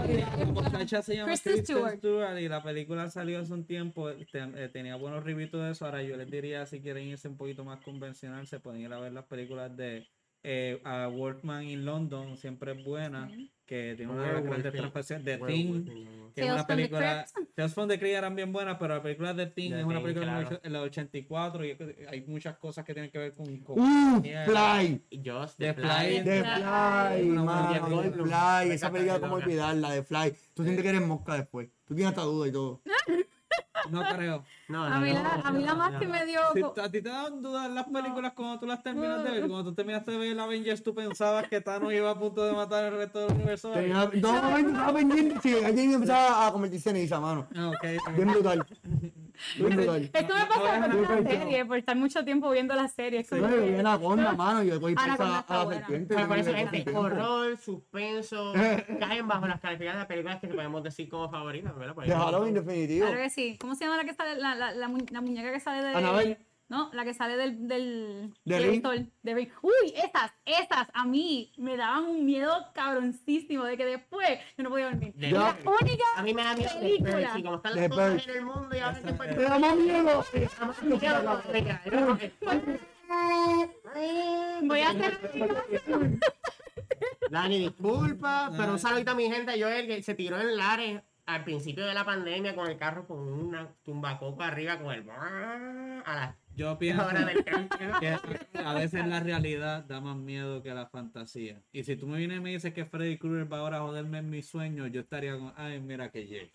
[0.07, 1.99] ya- La muchacha se llama Kristen Kristen, Stewart.
[1.99, 2.39] Stewart.
[2.41, 6.03] y la película salió hace un tiempo, te- eh, tenía buenos reviews de eso, ahora
[6.03, 9.13] yo les diría si quieren irse un poquito más convencional, se pueden ir a ver
[9.13, 10.09] las películas de
[10.43, 13.31] eh, a Workman in London, siempre es buena,
[13.67, 14.73] que tiene una de las grandes
[15.25, 15.85] de Thing,
[16.35, 17.27] que es una the película.
[17.55, 20.03] Tales from the Crypt eran bien buenas, pero la película de Thing The es una
[20.03, 20.61] película claro.
[20.63, 21.77] en la 84 y
[22.09, 23.59] hay muchas cosas que tienen que ver con...
[23.59, 24.23] con Uh.
[24.23, 25.03] Fly.
[25.25, 26.21] Just The the Fly.
[26.21, 27.37] De Fly.
[27.99, 28.63] Película.
[28.63, 28.73] Fly.
[28.73, 30.35] Esa película, como olvidarla, de Fly.
[30.55, 31.69] Tú sientes que eres mosca después.
[31.85, 32.83] Tú tienes hasta duda y todo.
[33.91, 34.45] No creo.
[34.69, 35.99] No, A no, mí, no, la, a mí la no, más no.
[35.99, 36.41] que me dio...
[36.55, 39.65] Si a ti te daban dudas las películas cuando tú las terminas de ver, cuando
[39.65, 42.85] tú terminaste de ver el Avengers, tú pensabas que Thanos iba a punto de matar
[42.85, 43.73] el resto del universo.
[43.73, 45.41] Pendiente.
[45.43, 47.47] Sí, alguien empezaba a convertirse en ceniza, mano.
[47.57, 48.33] Ah, ok, está Bien bien.
[48.33, 48.67] brutal.
[49.57, 51.31] Esto me pasa no, con la no.
[51.31, 53.21] serie, por estar mucho tiempo viendo la serie.
[53.21, 55.81] Es Yo vi Anaconda, mano, y después Anaconda empieza a la buena.
[55.81, 56.15] serpiente.
[56.15, 58.53] Pero y por eso, gente, horror, suspenso,
[59.01, 61.97] caen bajo las calificadas de películas que podemos decir como favoritas, ¿verdad?
[62.05, 63.07] De Halloween, definitivo.
[63.07, 63.57] Claro que sí.
[63.61, 65.95] ¿Cómo se llama la que sale, la, la, la, mu- la muñeca que sale de...
[65.95, 66.39] Annabelle.
[66.71, 67.67] No, la que sale del...
[67.67, 68.77] del ¿De del Ring?
[68.87, 69.49] actor, de Ring.
[69.61, 74.71] Uy, esas, esas, a mí me daban un miedo cabroncísimo de que después yo no
[74.71, 75.13] podía dormir.
[75.15, 77.33] De- la única A mí me da miedo de película.
[77.43, 80.25] Como están De las cosas en el mundo y ahora que Te da más miedo.
[84.63, 86.21] Voy a hacer...
[87.31, 91.45] Dani, disculpa, pero un saludito a mi gente, Joel, que se tiró en Lares al
[91.45, 95.09] principio de la pandemia con el carro con una tumbacoco arriba con el...
[95.11, 97.09] A las Yo pienso
[98.01, 98.17] que
[98.63, 101.63] a veces la realidad da más miedo que la fantasía.
[101.73, 104.19] Y si tú me vienes y me dices que Freddy Krueger va ahora a joderme
[104.19, 106.53] en mis sueños, yo estaría con, ay, mira que llegue.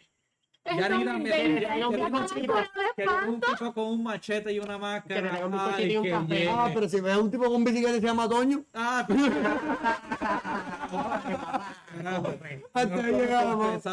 [0.77, 5.31] Ya ni la me me- que me un tipo- con un machete y una máscara.
[5.31, 6.35] tenga un ay, bizcochito y un que café.
[6.35, 6.49] llegue.
[6.51, 9.07] Ah, pero si ves a un tipo con bicicleta y se llama Toño, Ah,
[12.73, 13.83] hasta ahí llegamos.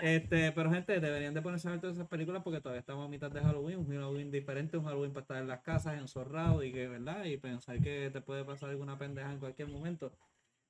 [0.00, 3.08] Este, pero gente, deberían de ponerse a ver todas esas películas porque todavía estamos a
[3.08, 6.72] mitad de Halloween, un Halloween diferente, un Halloween para estar en las casas, enzorrado y
[6.72, 7.24] que, ¿verdad?
[7.24, 10.12] Y pensar que te puede pasar alguna pendeja en cualquier momento.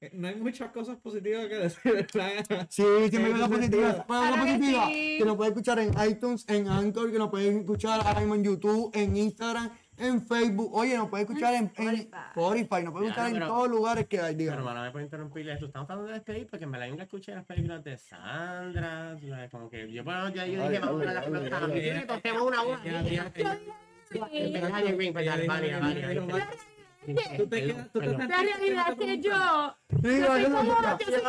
[0.00, 2.66] Eh, No hay muchas cosas positivas que decir, ¿verdad?
[2.68, 4.04] Sí, siempre hay una positiva.
[4.08, 5.16] Bueno, una Claro que positiva sí.
[5.18, 8.44] que nos puede escuchar en iTunes, en Anchor, que nos pueden escuchar ahora mismo en
[8.44, 9.70] YouTube, en Instagram,
[10.04, 10.70] en Facebook.
[10.74, 12.10] Oye, nos puede escuchar en, en Spotify.
[12.30, 14.58] Spotify, nos puede escuchar en pero- todos los lugares que hay, Pero digamos.
[14.66, 15.66] hermano, me puede interrumpir esto.
[15.66, 19.16] Estamos tratando de despedir porque me la nunca escuché las películas de Sandra.
[19.50, 22.00] Como que yo, bueno, ya yo Dale, dije, vamos a las películas.
[22.00, 22.62] Yo costemos una
[27.04, 29.32] Tú te quedas- tú te La realidad es que yo.
[30.02, 30.48] Sí, yo vaya.
[30.48, 31.22] la- yo soy-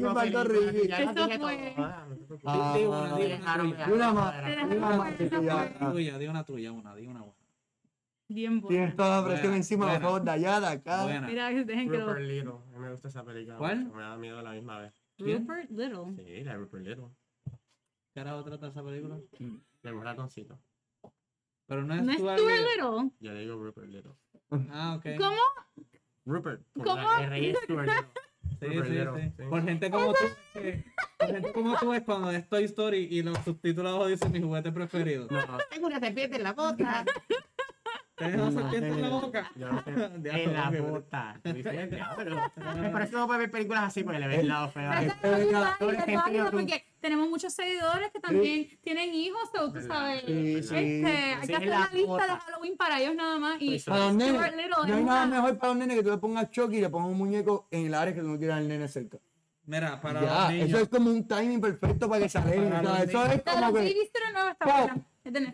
[0.00, 0.14] no
[0.44, 2.46] Ricky, Eso fue- todas, no te preocupes.
[2.46, 4.34] Ah, Di una, más.
[5.20, 7.34] Una tuya, di una tuya, una, di una buena.
[8.28, 8.76] Bien buena.
[8.76, 9.86] Tienes toda la presión encima
[10.32, 11.04] allá, de acá.
[11.04, 11.26] Buena.
[11.28, 12.06] Mira, que dejen que lo.
[12.08, 12.50] Rupert Little.
[12.50, 13.56] A mí me gusta esa película.
[13.56, 13.84] ¿Cuál?
[13.92, 14.92] Me da miedo a la misma vez.
[15.18, 16.16] Rupert Little.
[16.16, 17.06] Sí, la Rupert Little.
[18.12, 19.18] ¿Qué era otra de esa película?
[19.84, 20.58] Un ratoncito.
[21.66, 23.02] Pero no es ¿No es Stuart Stuart Little.
[23.02, 23.10] Little?
[23.34, 24.12] Le digo Rupert Little.
[24.72, 25.04] Ah, ok.
[25.18, 25.36] ¿Cómo?
[26.24, 26.62] Rupert.
[26.74, 27.02] con ¿Cómo?
[27.02, 28.06] la R es Stuart Little.
[28.60, 29.32] Sí, Rupert sí, Little, sí.
[29.36, 29.42] sí.
[29.50, 30.84] Por gente como tú, que-
[31.18, 34.70] por gente como tú es cuando es Toy Story y los subtitulados dicen mi juguete
[34.72, 35.26] preferido.
[35.30, 37.04] No, tengo una serpiente en la bota.
[38.16, 39.50] ¿Tienes una serpiente en la boca?
[39.56, 39.90] Yo no sé.
[40.18, 41.40] Diablo, En la bota.
[41.44, 42.02] Diferente.
[42.16, 42.36] Pero-
[42.92, 44.90] Por eso no puede ver películas así porque le ves el lado feo.
[45.78, 46.58] todo el sentido tú.
[47.06, 50.22] Tenemos muchos seguidores que también tienen hijos, o tú sabes.
[50.26, 50.74] Sí, Este, sí.
[50.74, 53.56] hay Sí, que hacer la una lista de Halloween para ellos nada más.
[53.60, 53.78] Y.
[53.80, 54.34] Para los nenes.
[54.88, 57.10] No hay nada mejor para los nenes que tú le pongas Chucky y le pongas
[57.10, 59.18] un muñeco en el área que tú no quieras al nene cerca.
[59.66, 60.68] Mira, para Ya, los niños.
[60.68, 62.72] eso es como un timing perfecto para que se alegren.
[62.74, 63.94] Eso es como que.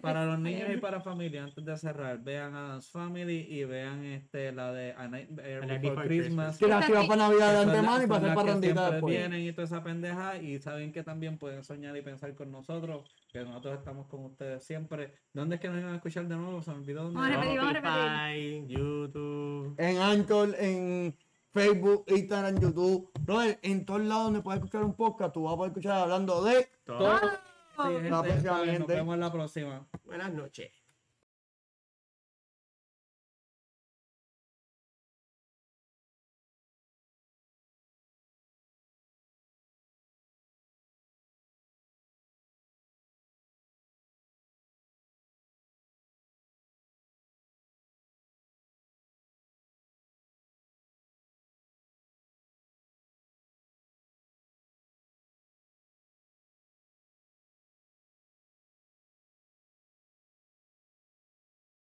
[0.00, 4.52] Para los niños y para familia, antes de cerrar, vean Adam's Family y vean este,
[4.52, 6.58] la de A Night Before Before Christmas.
[6.58, 9.10] Que la ciudad para Navidad de antemano las- y para hacer las parrandita después.
[9.16, 13.14] vienen y toda esa pendeja y saben que también pueden soñar y pensar con nosotros,
[13.32, 15.14] que nosotros estamos con ustedes siempre.
[15.32, 16.60] ¿Dónde es que nos iban a escuchar de nuevo?
[16.62, 17.18] Se me olvidó dónde.
[17.20, 18.62] Vamos a repetir, vamos a repetir.
[18.62, 19.74] Spotify, YouTube.
[19.78, 21.16] En Anchor, en
[21.52, 23.10] Facebook, Instagram, YouTube.
[23.20, 26.42] Brother, en todos lados donde puedes escuchar un podcast, tú vas a poder escuchar hablando
[26.44, 26.68] de.
[26.84, 26.98] Todo.
[26.98, 27.51] Todo.
[27.76, 29.88] Sí, gente, saben, nos vemos la próxima.
[30.04, 30.81] Buenas noches.